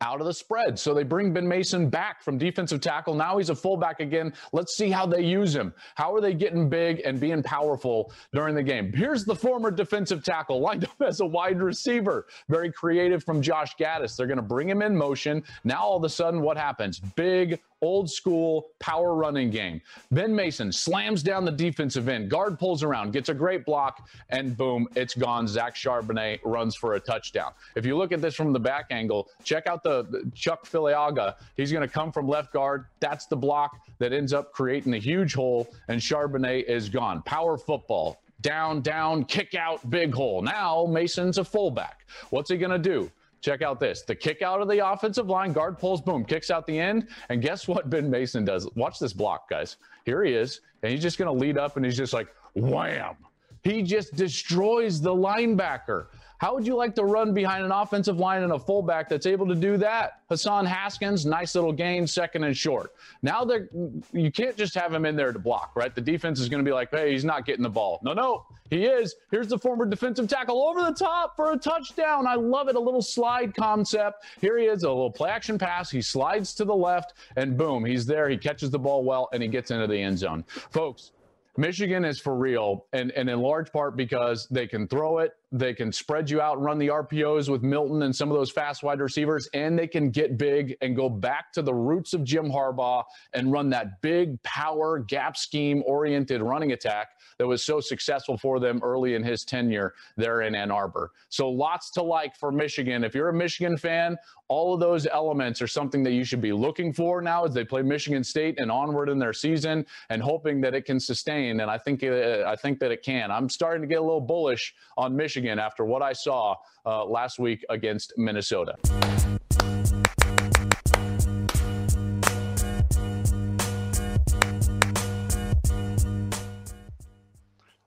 out 0.00 0.20
of 0.20 0.26
the 0.26 0.34
spread. 0.34 0.78
So 0.78 0.94
they 0.94 1.02
bring 1.02 1.32
Ben 1.32 1.46
Mason 1.46 1.88
back 1.88 2.22
from 2.22 2.38
defensive 2.38 2.80
tackle. 2.80 3.14
Now 3.14 3.38
he's 3.38 3.50
a 3.50 3.54
fullback 3.54 4.00
again. 4.00 4.32
Let's 4.52 4.76
see 4.76 4.90
how 4.90 5.06
they 5.06 5.22
use 5.22 5.54
him. 5.54 5.74
How 5.94 6.14
are 6.14 6.20
they 6.20 6.34
getting 6.34 6.68
big 6.68 7.02
and 7.04 7.20
being 7.20 7.42
powerful 7.42 8.12
during 8.32 8.54
the 8.54 8.62
game? 8.62 8.92
Here's 8.92 9.24
the 9.24 9.34
former 9.34 9.70
defensive 9.70 10.24
tackle 10.24 10.60
lined 10.60 10.84
up 10.84 11.02
as 11.02 11.20
a 11.20 11.26
wide 11.26 11.60
receiver. 11.60 12.26
Very 12.48 12.72
creative 12.72 13.24
from 13.24 13.42
Josh 13.42 13.76
Gattis. 13.76 14.16
They're 14.16 14.26
going 14.26 14.36
to 14.36 14.42
bring 14.42 14.68
him 14.68 14.82
in 14.82 14.96
motion. 14.96 15.42
Now 15.64 15.82
all 15.82 15.96
of 15.96 16.04
a 16.04 16.08
sudden, 16.08 16.40
what 16.40 16.56
happens? 16.56 17.00
Big 17.00 17.60
old 17.82 18.10
school 18.10 18.68
power 18.78 19.14
running 19.14 19.50
game. 19.50 19.80
Ben 20.10 20.34
Mason 20.34 20.72
slams 20.72 21.22
down 21.22 21.44
the 21.44 21.50
defensive 21.50 22.08
end. 22.08 22.30
Guard 22.30 22.58
pulls 22.58 22.82
around, 22.82 23.12
gets 23.12 23.28
a 23.28 23.34
great 23.34 23.64
block, 23.64 24.08
and 24.28 24.56
boom, 24.56 24.88
it's 24.96 25.14
gone. 25.14 25.46
Zach 25.46 25.74
Charbonnet 25.74 26.40
runs 26.44 26.74
for 26.74 26.94
a 26.94 27.00
touchdown. 27.00 27.52
If 27.76 27.86
you 27.86 27.96
look 27.96 28.12
at 28.12 28.20
this 28.20 28.34
from 28.34 28.52
the 28.52 28.60
back 28.60 28.86
angle, 28.90 29.28
check 29.44 29.66
out 29.66 29.82
the, 29.82 30.04
the 30.04 30.30
Chuck 30.34 30.66
Filiaga. 30.66 31.36
He's 31.56 31.72
going 31.72 31.86
to 31.86 31.92
come 31.92 32.12
from 32.12 32.28
left 32.28 32.52
guard. 32.52 32.86
That's 33.00 33.26
the 33.26 33.36
block 33.36 33.80
that 33.98 34.12
ends 34.12 34.32
up 34.32 34.52
creating 34.52 34.94
a 34.94 34.98
huge 34.98 35.34
hole, 35.34 35.68
and 35.88 36.00
Charbonnet 36.00 36.64
is 36.64 36.88
gone. 36.88 37.22
Power 37.22 37.56
football. 37.56 38.20
Down, 38.42 38.80
down, 38.80 39.24
kick 39.26 39.54
out, 39.54 39.90
big 39.90 40.14
hole. 40.14 40.40
Now 40.40 40.86
Mason's 40.88 41.36
a 41.36 41.44
fullback. 41.44 42.06
What's 42.30 42.48
he 42.48 42.56
going 42.56 42.70
to 42.70 42.78
do? 42.78 43.10
Check 43.40 43.62
out 43.62 43.80
this. 43.80 44.02
The 44.02 44.14
kick 44.14 44.42
out 44.42 44.60
of 44.60 44.68
the 44.68 44.86
offensive 44.86 45.28
line, 45.28 45.52
guard 45.52 45.78
pulls, 45.78 46.00
boom, 46.00 46.24
kicks 46.24 46.50
out 46.50 46.66
the 46.66 46.78
end. 46.78 47.08
And 47.30 47.40
guess 47.40 47.66
what 47.66 47.88
Ben 47.88 48.10
Mason 48.10 48.44
does? 48.44 48.68
Watch 48.74 48.98
this 48.98 49.12
block, 49.12 49.48
guys. 49.48 49.76
Here 50.04 50.22
he 50.24 50.34
is. 50.34 50.60
And 50.82 50.92
he's 50.92 51.02
just 51.02 51.18
going 51.18 51.26
to 51.26 51.38
lead 51.38 51.56
up 51.56 51.76
and 51.76 51.84
he's 51.84 51.96
just 51.96 52.12
like, 52.12 52.28
wham. 52.54 53.16
He 53.62 53.82
just 53.82 54.14
destroys 54.14 55.00
the 55.00 55.14
linebacker. 55.14 56.06
How 56.40 56.54
would 56.54 56.66
you 56.66 56.74
like 56.74 56.94
to 56.94 57.04
run 57.04 57.34
behind 57.34 57.66
an 57.66 57.70
offensive 57.70 58.18
line 58.18 58.42
and 58.42 58.52
a 58.52 58.58
fullback 58.58 59.10
that's 59.10 59.26
able 59.26 59.46
to 59.46 59.54
do 59.54 59.76
that? 59.76 60.22
Hassan 60.30 60.64
Haskins, 60.64 61.26
nice 61.26 61.54
little 61.54 61.72
gain, 61.72 62.06
second 62.06 62.44
and 62.44 62.56
short. 62.56 62.94
Now 63.20 63.44
they 63.44 63.66
you 64.14 64.32
can't 64.32 64.56
just 64.56 64.74
have 64.74 64.94
him 64.94 65.04
in 65.04 65.16
there 65.16 65.34
to 65.34 65.38
block, 65.38 65.72
right? 65.76 65.94
The 65.94 66.00
defense 66.00 66.40
is 66.40 66.48
going 66.48 66.64
to 66.64 66.68
be 66.68 66.72
like, 66.72 66.90
hey, 66.92 67.12
he's 67.12 67.26
not 67.26 67.44
getting 67.44 67.62
the 67.62 67.68
ball. 67.68 68.00
No, 68.02 68.14
no, 68.14 68.46
he 68.70 68.86
is. 68.86 69.16
Here's 69.30 69.48
the 69.48 69.58
former 69.58 69.84
defensive 69.84 70.28
tackle 70.28 70.62
over 70.62 70.80
the 70.82 70.94
top 70.94 71.36
for 71.36 71.52
a 71.52 71.58
touchdown. 71.58 72.26
I 72.26 72.36
love 72.36 72.68
it. 72.68 72.74
A 72.74 72.80
little 72.80 73.02
slide 73.02 73.54
concept. 73.54 74.24
Here 74.40 74.56
he 74.56 74.64
is, 74.64 74.82
a 74.82 74.88
little 74.88 75.10
play 75.10 75.28
action 75.28 75.58
pass. 75.58 75.90
He 75.90 76.00
slides 76.00 76.54
to 76.54 76.64
the 76.64 76.74
left, 76.74 77.12
and 77.36 77.58
boom, 77.58 77.84
he's 77.84 78.06
there. 78.06 78.30
He 78.30 78.38
catches 78.38 78.70
the 78.70 78.78
ball 78.78 79.04
well, 79.04 79.28
and 79.34 79.42
he 79.42 79.48
gets 79.50 79.70
into 79.70 79.86
the 79.86 80.00
end 80.00 80.18
zone. 80.18 80.44
Folks, 80.70 81.12
Michigan 81.56 82.04
is 82.04 82.20
for 82.20 82.36
real, 82.36 82.86
and, 82.92 83.10
and 83.12 83.28
in 83.28 83.40
large 83.40 83.72
part 83.72 83.96
because 83.96 84.46
they 84.50 84.66
can 84.66 84.86
throw 84.86 85.18
it, 85.18 85.32
they 85.50 85.74
can 85.74 85.92
spread 85.92 86.30
you 86.30 86.40
out 86.40 86.56
and 86.56 86.64
run 86.64 86.78
the 86.78 86.88
RPOs 86.88 87.48
with 87.48 87.62
Milton 87.62 88.02
and 88.02 88.14
some 88.14 88.30
of 88.30 88.36
those 88.36 88.52
fast 88.52 88.84
wide 88.84 89.00
receivers, 89.00 89.48
and 89.52 89.76
they 89.76 89.88
can 89.88 90.10
get 90.10 90.38
big 90.38 90.76
and 90.80 90.94
go 90.94 91.08
back 91.08 91.52
to 91.52 91.62
the 91.62 91.74
roots 91.74 92.14
of 92.14 92.22
Jim 92.22 92.48
Harbaugh 92.48 93.02
and 93.34 93.50
run 93.50 93.68
that 93.70 94.00
big 94.00 94.40
power 94.44 95.00
gap 95.00 95.36
scheme 95.36 95.82
oriented 95.86 96.40
running 96.40 96.70
attack 96.70 97.08
that 97.38 97.46
was 97.46 97.64
so 97.64 97.80
successful 97.80 98.38
for 98.38 98.60
them 98.60 98.80
early 98.82 99.14
in 99.14 99.24
his 99.24 99.44
tenure 99.44 99.94
there 100.16 100.42
in 100.42 100.54
Ann 100.54 100.70
Arbor. 100.70 101.10
So 101.30 101.48
lots 101.50 101.90
to 101.92 102.02
like 102.02 102.36
for 102.36 102.52
Michigan. 102.52 103.02
If 103.02 103.14
you're 103.14 103.30
a 103.30 103.34
Michigan 103.34 103.76
fan, 103.76 104.16
all 104.50 104.74
of 104.74 104.80
those 104.80 105.06
elements 105.06 105.62
are 105.62 105.68
something 105.68 106.02
that 106.02 106.10
you 106.10 106.24
should 106.24 106.40
be 106.40 106.52
looking 106.52 106.92
for 106.92 107.22
now 107.22 107.44
as 107.44 107.54
they 107.54 107.64
play 107.64 107.82
Michigan 107.82 108.24
State 108.24 108.58
and 108.58 108.68
onward 108.68 109.08
in 109.08 109.16
their 109.16 109.32
season 109.32 109.86
and 110.10 110.20
hoping 110.20 110.60
that 110.60 110.74
it 110.74 110.84
can 110.84 110.98
sustain. 110.98 111.60
And 111.60 111.70
I 111.70 111.78
think 111.78 112.02
uh, 112.02 112.42
I 112.44 112.56
think 112.56 112.80
that 112.80 112.90
it 112.90 113.02
can. 113.02 113.30
I'm 113.30 113.48
starting 113.48 113.80
to 113.82 113.86
get 113.86 114.00
a 114.00 114.02
little 114.02 114.20
bullish 114.20 114.74
on 114.98 115.14
Michigan 115.14 115.60
after 115.60 115.84
what 115.84 116.02
I 116.02 116.12
saw 116.12 116.56
uh, 116.84 117.04
last 117.04 117.38
week 117.38 117.64
against 117.70 118.12
Minnesota. 118.16 118.74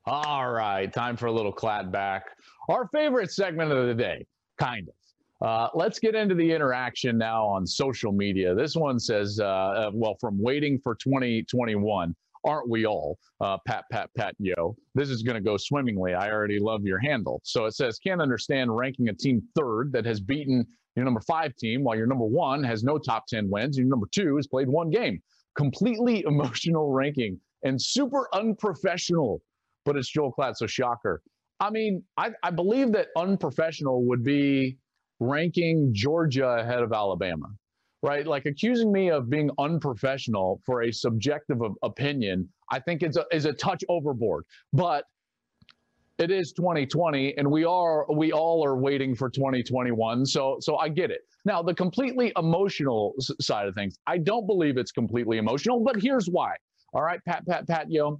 All 0.06 0.50
right, 0.50 0.92
time 0.94 1.18
for 1.18 1.26
a 1.26 1.32
little 1.32 1.52
clap 1.52 1.92
back. 1.92 2.28
Our 2.70 2.88
favorite 2.88 3.32
segment 3.32 3.74
of 3.74 3.88
the 3.88 3.94
day, 3.94 4.26
kind 4.58 4.88
of. 4.88 5.03
Uh, 5.44 5.68
let's 5.76 6.00
get 6.00 6.16
into 6.16 6.34
the 6.36 6.52
interaction 6.52 7.18
now 7.18 7.46
on 7.46 7.68
social 7.68 8.12
media. 8.12 8.56
This 8.56 8.76
one 8.76 9.00
says, 9.00 9.40
uh, 9.42 9.46
uh 9.46 9.92
well, 9.94 10.16
from 10.20 10.42
waiting 10.42 10.80
for 10.80 10.96
2021, 10.96 12.16
aren't 12.46 12.70
we 12.70 12.86
all? 12.86 13.18
Uh, 13.42 13.58
pat, 13.68 13.86
pat, 13.92 14.10
pat, 14.18 14.36
yo. 14.40 14.76
This 14.96 15.10
is 15.10 15.22
going 15.22 15.36
to 15.36 15.42
go 15.42 15.58
swimmingly. 15.58 16.14
I 16.14 16.32
already 16.32 16.60
love 16.60 16.84
your 16.86 17.00
handle. 17.00 17.42
So 17.44 17.66
it 17.66 17.74
says, 17.74 18.00
can't 18.00 18.22
understand 18.22 18.76
ranking 18.76 19.10
a 19.10 19.14
team 19.14 19.42
third 19.56 19.92
that 19.92 20.06
has 20.06 20.22
beaten 20.22 20.66
your 20.96 21.04
number 21.04 21.22
five 21.22 21.56
team 21.58 21.84
while 21.84 21.98
your 21.98 22.08
number 22.08 22.26
one 22.26 22.64
has 22.64 22.84
no 22.84 22.98
top 22.98 23.28
10 23.28 23.50
wins. 23.50 23.78
Your 23.78 23.88
number 23.88 24.08
two 24.12 24.38
has 24.38 24.48
played 24.48 24.70
one 24.70 24.90
game. 24.90 25.22
Completely 25.58 26.24
emotional 26.28 26.92
ranking 26.92 27.40
and 27.64 27.82
super 27.82 28.30
unprofessional 28.34 29.42
but 29.86 29.98
it's 29.98 30.10
Joel 30.10 30.34
Klatt, 30.34 30.56
so 30.58 30.68
shocker. 30.68 31.22
I 31.60 31.70
mean, 31.70 32.04
I, 32.18 32.32
I 32.42 32.52
believe 32.52 32.92
that 32.94 33.08
unprofessional 33.16 34.04
would 34.06 34.24
be 34.24 34.78
ranking 35.24 35.94
Georgia 35.94 36.48
ahead 36.48 36.84
of 36.84 36.94
Alabama, 36.94 37.48
right? 38.02 38.26
Like 38.28 38.46
accusing 38.46 38.92
me 38.92 39.10
of 39.10 39.30
being 39.30 39.50
unprofessional 39.58 40.62
for 40.66 40.84
a 40.84 40.92
subjective 40.92 41.60
opinion, 41.82 42.50
I 42.72 42.80
think 42.80 43.04
is 43.04 43.18
a, 43.18 43.26
is 43.32 43.46
a 43.46 43.54
touch 43.54 43.84
overboard. 43.90 44.46
But 44.72 45.06
it 46.20 46.32
is 46.32 46.54
2020 46.54 47.38
and 47.38 47.50
we 47.50 47.66
are 47.66 48.06
we 48.14 48.32
all 48.32 48.64
are 48.64 48.78
waiting 48.78 49.16
for 49.16 49.30
2021 49.30 50.26
so 50.26 50.58
so 50.60 50.78
i 50.78 50.88
get 50.88 51.10
it 51.10 51.22
now 51.46 51.62
the 51.62 51.74
completely 51.74 52.32
emotional 52.38 53.14
side 53.42 53.68
of 53.68 53.74
things 53.74 53.98
i 54.06 54.18
don't 54.18 54.46
believe 54.46 54.78
it's 54.78 54.92
completely 54.92 55.38
emotional 55.38 55.80
but 55.84 56.00
here's 56.00 56.28
why 56.28 56.54
all 56.94 57.02
right 57.02 57.20
pat 57.26 57.46
pat 57.48 57.68
pat 57.68 57.90
yo 57.90 58.20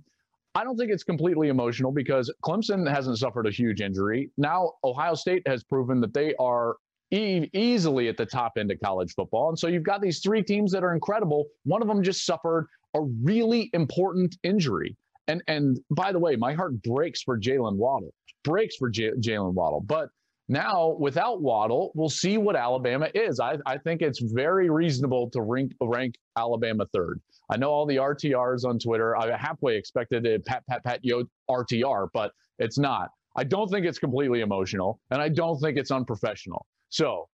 i 0.56 0.64
don't 0.64 0.76
think 0.76 0.92
it's 0.92 1.04
completely 1.04 1.50
emotional 1.50 1.92
because 1.92 2.34
clemson 2.44 2.90
hasn't 2.92 3.18
suffered 3.18 3.46
a 3.46 3.52
huge 3.52 3.80
injury 3.80 4.32
now 4.38 4.72
ohio 4.84 5.14
state 5.14 5.44
has 5.46 5.64
proven 5.64 6.02
that 6.02 6.14
they 6.14 6.34
are 6.40 6.78
e- 7.14 7.50
easily 7.54 8.08
at 8.08 8.18
the 8.18 8.26
top 8.26 8.54
end 8.58 8.72
of 8.72 8.80
college 8.84 9.14
football 9.14 9.50
and 9.50 9.58
so 9.58 9.68
you've 9.68 9.84
got 9.84 10.02
these 10.02 10.20
three 10.20 10.44
teams 10.44 10.72
that 10.72 10.84
are 10.84 10.94
incredible 10.94 11.46
one 11.64 11.82
of 11.82 11.88
them 11.88 12.04
just 12.04 12.26
suffered 12.26 12.68
a 12.96 13.02
really 13.22 13.70
important 13.74 14.36
injury 14.44 14.96
and 15.28 15.42
and 15.48 15.80
by 15.90 16.12
the 16.12 16.20
way, 16.20 16.36
my 16.36 16.54
heart 16.54 16.82
breaks 16.84 17.22
for 17.22 17.40
Jalen 17.40 17.78
Waddle, 17.78 18.14
breaks 18.44 18.76
for 18.76 18.90
J- 18.90 19.12
Jalen 19.12 19.54
Waddle. 19.54 19.82
But 19.82 20.10
now 20.50 20.96
without 21.00 21.42
Waddle, 21.42 21.92
we'll 21.96 22.10
see 22.10 22.38
what 22.38 22.56
Alabama 22.56 23.10
is. 23.14 23.40
I, 23.40 23.58
I 23.66 23.78
think 23.78 24.02
it's 24.02 24.20
very 24.20 24.70
reasonable 24.70 25.30
to 25.32 25.42
rank 25.42 25.74
rank 25.82 26.16
Alabama 26.38 26.86
third. 26.94 27.22
I 27.50 27.58
know 27.58 27.70
all 27.70 27.86
the 27.86 27.98
RTRs 27.98 28.66
on 28.66 28.80
Twitter. 28.80 29.16
I 29.16 29.36
halfway 29.38 29.78
expected 29.78 30.26
a 30.26 30.40
pat 30.40 30.64
pat 30.68 30.84
pat 30.84 31.00
yo 31.04 31.24
RTR, 31.50 32.10
but 32.14 32.32
it's 32.60 32.78
not. 32.78 33.10
I 33.36 33.44
don't 33.44 33.70
think 33.70 33.86
it's 33.86 34.00
completely 34.00 34.42
emotional, 34.42 35.00
and 35.10 35.22
I 35.22 35.30
don't 35.30 35.60
think 35.60 35.78
it's 35.78 35.90
unprofessional. 35.90 36.68
So 36.94 37.28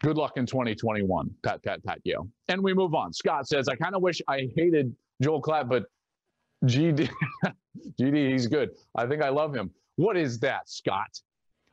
good 0.00 0.16
luck 0.16 0.38
in 0.38 0.46
2021, 0.46 1.30
pat 1.42 1.62
pat 1.62 1.84
pat 1.84 2.00
yo. 2.04 2.26
And 2.48 2.62
we 2.62 2.72
move 2.72 2.94
on. 2.94 3.12
Scott 3.12 3.46
says, 3.46 3.68
I 3.68 3.76
kind 3.76 3.94
of 3.94 4.00
wish 4.00 4.22
I 4.28 4.48
hated 4.56 4.96
Joel 5.20 5.42
Klatt, 5.42 5.68
but 5.68 5.84
GD, 6.64 7.10
GD, 8.00 8.30
he's 8.32 8.46
good. 8.46 8.70
I 8.94 9.06
think 9.06 9.20
I 9.22 9.28
love 9.28 9.54
him. 9.54 9.70
What 9.96 10.16
is 10.16 10.38
that, 10.40 10.70
Scott? 10.70 11.20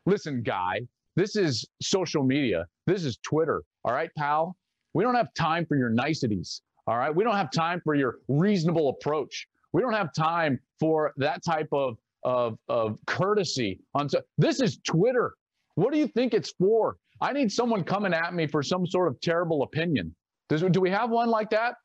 Listen, 0.05 0.43
guy, 0.43 0.81
this 1.15 1.37
is 1.37 1.65
social 1.81 2.21
media. 2.21 2.67
This 2.85 3.05
is 3.05 3.15
Twitter. 3.23 3.63
All 3.85 3.93
right, 3.93 4.09
pal? 4.17 4.57
We 4.93 5.05
don't 5.05 5.15
have 5.15 5.33
time 5.35 5.65
for 5.65 5.77
your 5.77 5.89
niceties. 5.89 6.63
All 6.85 6.97
right. 6.97 7.15
We 7.15 7.23
don't 7.23 7.37
have 7.37 7.49
time 7.49 7.79
for 7.81 7.95
your 7.95 8.17
reasonable 8.27 8.89
approach. 8.89 9.47
We 9.71 9.81
don't 9.81 9.93
have 9.93 10.13
time 10.13 10.59
for 10.81 11.13
that 11.15 11.45
type 11.45 11.69
of, 11.71 11.97
of, 12.23 12.57
of 12.67 12.97
courtesy. 13.05 13.79
On 13.93 14.09
this 14.37 14.59
is 14.59 14.79
Twitter. 14.79 15.35
What 15.79 15.93
do 15.93 15.97
you 15.97 16.07
think 16.07 16.33
it's 16.33 16.51
for? 16.59 16.97
I 17.21 17.31
need 17.31 17.49
someone 17.49 17.85
coming 17.85 18.13
at 18.13 18.33
me 18.33 18.47
for 18.47 18.61
some 18.61 18.85
sort 18.85 19.07
of 19.07 19.19
terrible 19.21 19.63
opinion. 19.63 20.13
Does, 20.49 20.61
do 20.61 20.81
we 20.81 20.89
have 20.89 21.09
one 21.09 21.29
like 21.29 21.49
that? 21.51 21.75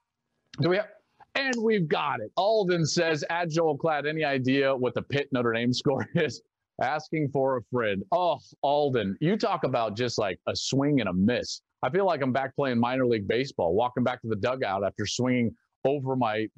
Do 0.61 0.71
we 0.71 0.79
have? 0.79 0.89
And 1.37 1.55
we've 1.63 1.87
got 1.87 2.19
it. 2.21 2.33
Alden 2.37 2.87
says, 2.87 3.25
at 3.31 3.51
Joel 3.51 3.79
Klatt, 3.79 4.09
any 4.09 4.25
idea 4.25 4.75
what 4.75 4.95
the 4.95 5.03
Pitt 5.03 5.29
Notre 5.31 5.53
Dame 5.53 5.73
score 5.73 6.09
is? 6.17 6.43
Asking 6.83 7.29
for 7.33 7.59
a 7.59 7.63
friend. 7.71 8.03
Oh, 8.11 8.41
Alden, 8.63 9.17
you 9.21 9.37
talk 9.37 9.63
about 9.63 9.97
just 9.97 10.19
like 10.19 10.41
a 10.49 10.57
swing 10.57 10.99
and 10.99 11.09
a 11.09 11.13
miss. 11.13 11.61
I 11.85 11.91
feel 11.91 12.05
like 12.05 12.21
I'm 12.21 12.33
back 12.33 12.57
playing 12.57 12.81
minor 12.81 13.07
league 13.07 13.29
baseball, 13.29 13.75
walking 13.75 14.03
back 14.03 14.21
to 14.23 14.29
the 14.29 14.37
dugout 14.37 14.85
after 14.85 15.07
swinging 15.07 15.55
over 15.85 16.17
my 16.17 16.49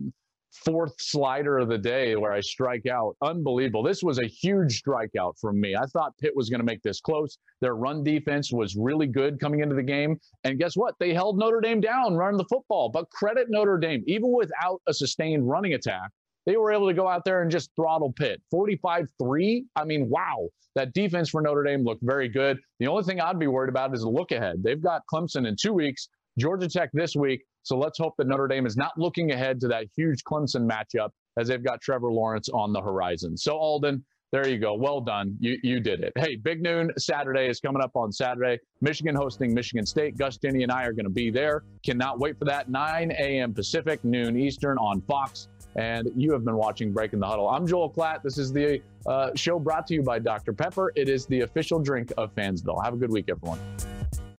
fourth 0.64 0.94
slider 1.00 1.58
of 1.58 1.68
the 1.68 1.78
day 1.78 2.16
where 2.16 2.32
I 2.32 2.40
strike 2.40 2.86
out. 2.86 3.16
Unbelievable. 3.22 3.82
This 3.82 4.02
was 4.02 4.18
a 4.18 4.26
huge 4.26 4.82
strikeout 4.82 5.38
from 5.40 5.60
me. 5.60 5.74
I 5.76 5.86
thought 5.86 6.16
Pitt 6.18 6.34
was 6.34 6.48
going 6.48 6.60
to 6.60 6.66
make 6.66 6.82
this 6.82 7.00
close. 7.00 7.38
Their 7.60 7.74
run 7.74 8.02
defense 8.02 8.52
was 8.52 8.76
really 8.76 9.06
good 9.06 9.40
coming 9.40 9.60
into 9.60 9.74
the 9.74 9.82
game. 9.82 10.18
And 10.44 10.58
guess 10.58 10.76
what? 10.76 10.94
They 10.98 11.14
held 11.14 11.38
Notre 11.38 11.60
Dame 11.60 11.80
down 11.80 12.14
running 12.14 12.38
the 12.38 12.46
football. 12.48 12.88
But 12.88 13.10
credit 13.10 13.46
Notre 13.50 13.78
Dame, 13.78 14.02
even 14.06 14.32
without 14.32 14.80
a 14.86 14.94
sustained 14.94 15.48
running 15.48 15.74
attack, 15.74 16.10
they 16.46 16.56
were 16.56 16.72
able 16.72 16.88
to 16.88 16.94
go 16.94 17.08
out 17.08 17.24
there 17.24 17.42
and 17.42 17.50
just 17.50 17.70
throttle 17.74 18.12
Pitt. 18.12 18.40
45 18.50 19.08
3. 19.20 19.64
I 19.74 19.84
mean, 19.84 20.08
wow. 20.08 20.48
That 20.76 20.92
defense 20.92 21.30
for 21.30 21.40
Notre 21.40 21.64
Dame 21.64 21.84
looked 21.84 22.02
very 22.02 22.28
good. 22.28 22.58
The 22.80 22.86
only 22.86 23.02
thing 23.02 23.20
I'd 23.20 23.38
be 23.38 23.46
worried 23.46 23.70
about 23.70 23.94
is 23.94 24.02
a 24.02 24.08
look 24.08 24.30
ahead. 24.30 24.62
They've 24.62 24.82
got 24.82 25.02
Clemson 25.12 25.48
in 25.48 25.56
two 25.60 25.72
weeks, 25.72 26.08
Georgia 26.38 26.68
Tech 26.68 26.90
this 26.92 27.16
week. 27.16 27.42
So 27.66 27.76
let's 27.76 27.98
hope 27.98 28.14
that 28.18 28.28
Notre 28.28 28.46
Dame 28.46 28.64
is 28.64 28.76
not 28.76 28.92
looking 28.96 29.32
ahead 29.32 29.60
to 29.62 29.66
that 29.68 29.86
huge 29.96 30.22
Clemson 30.22 30.70
matchup 30.70 31.08
as 31.36 31.48
they've 31.48 31.64
got 31.64 31.80
Trevor 31.80 32.12
Lawrence 32.12 32.48
on 32.48 32.72
the 32.72 32.80
horizon. 32.80 33.36
So 33.36 33.56
Alden, 33.56 34.04
there 34.30 34.46
you 34.46 34.60
go. 34.60 34.74
Well 34.74 35.00
done. 35.00 35.36
You 35.40 35.58
you 35.64 35.80
did 35.80 36.04
it. 36.04 36.12
Hey, 36.16 36.36
Big 36.36 36.62
Noon 36.62 36.92
Saturday 36.96 37.48
is 37.48 37.58
coming 37.58 37.82
up 37.82 37.96
on 37.96 38.12
Saturday. 38.12 38.60
Michigan 38.82 39.16
hosting 39.16 39.52
Michigan 39.52 39.84
State. 39.84 40.16
Gus 40.16 40.36
Denny 40.36 40.62
and 40.62 40.70
I 40.70 40.84
are 40.84 40.92
going 40.92 41.06
to 41.06 41.10
be 41.10 41.28
there. 41.28 41.64
Cannot 41.84 42.20
wait 42.20 42.38
for 42.38 42.44
that. 42.44 42.70
9 42.70 43.10
a.m. 43.10 43.52
Pacific, 43.52 43.98
noon 44.04 44.38
Eastern 44.38 44.78
on 44.78 45.00
Fox. 45.00 45.48
And 45.74 46.08
you 46.14 46.32
have 46.34 46.44
been 46.44 46.56
watching 46.56 46.92
Breaking 46.92 47.18
the 47.18 47.26
Huddle. 47.26 47.48
I'm 47.48 47.66
Joel 47.66 47.90
Klatt. 47.90 48.22
This 48.22 48.38
is 48.38 48.52
the 48.52 48.80
uh, 49.06 49.30
show 49.34 49.58
brought 49.58 49.88
to 49.88 49.94
you 49.94 50.04
by 50.04 50.20
Dr. 50.20 50.52
Pepper. 50.52 50.92
It 50.94 51.08
is 51.08 51.26
the 51.26 51.40
official 51.40 51.80
drink 51.80 52.12
of 52.16 52.32
Fansville. 52.36 52.82
Have 52.84 52.94
a 52.94 52.96
good 52.96 53.10
week, 53.10 53.24
everyone. 53.28 53.58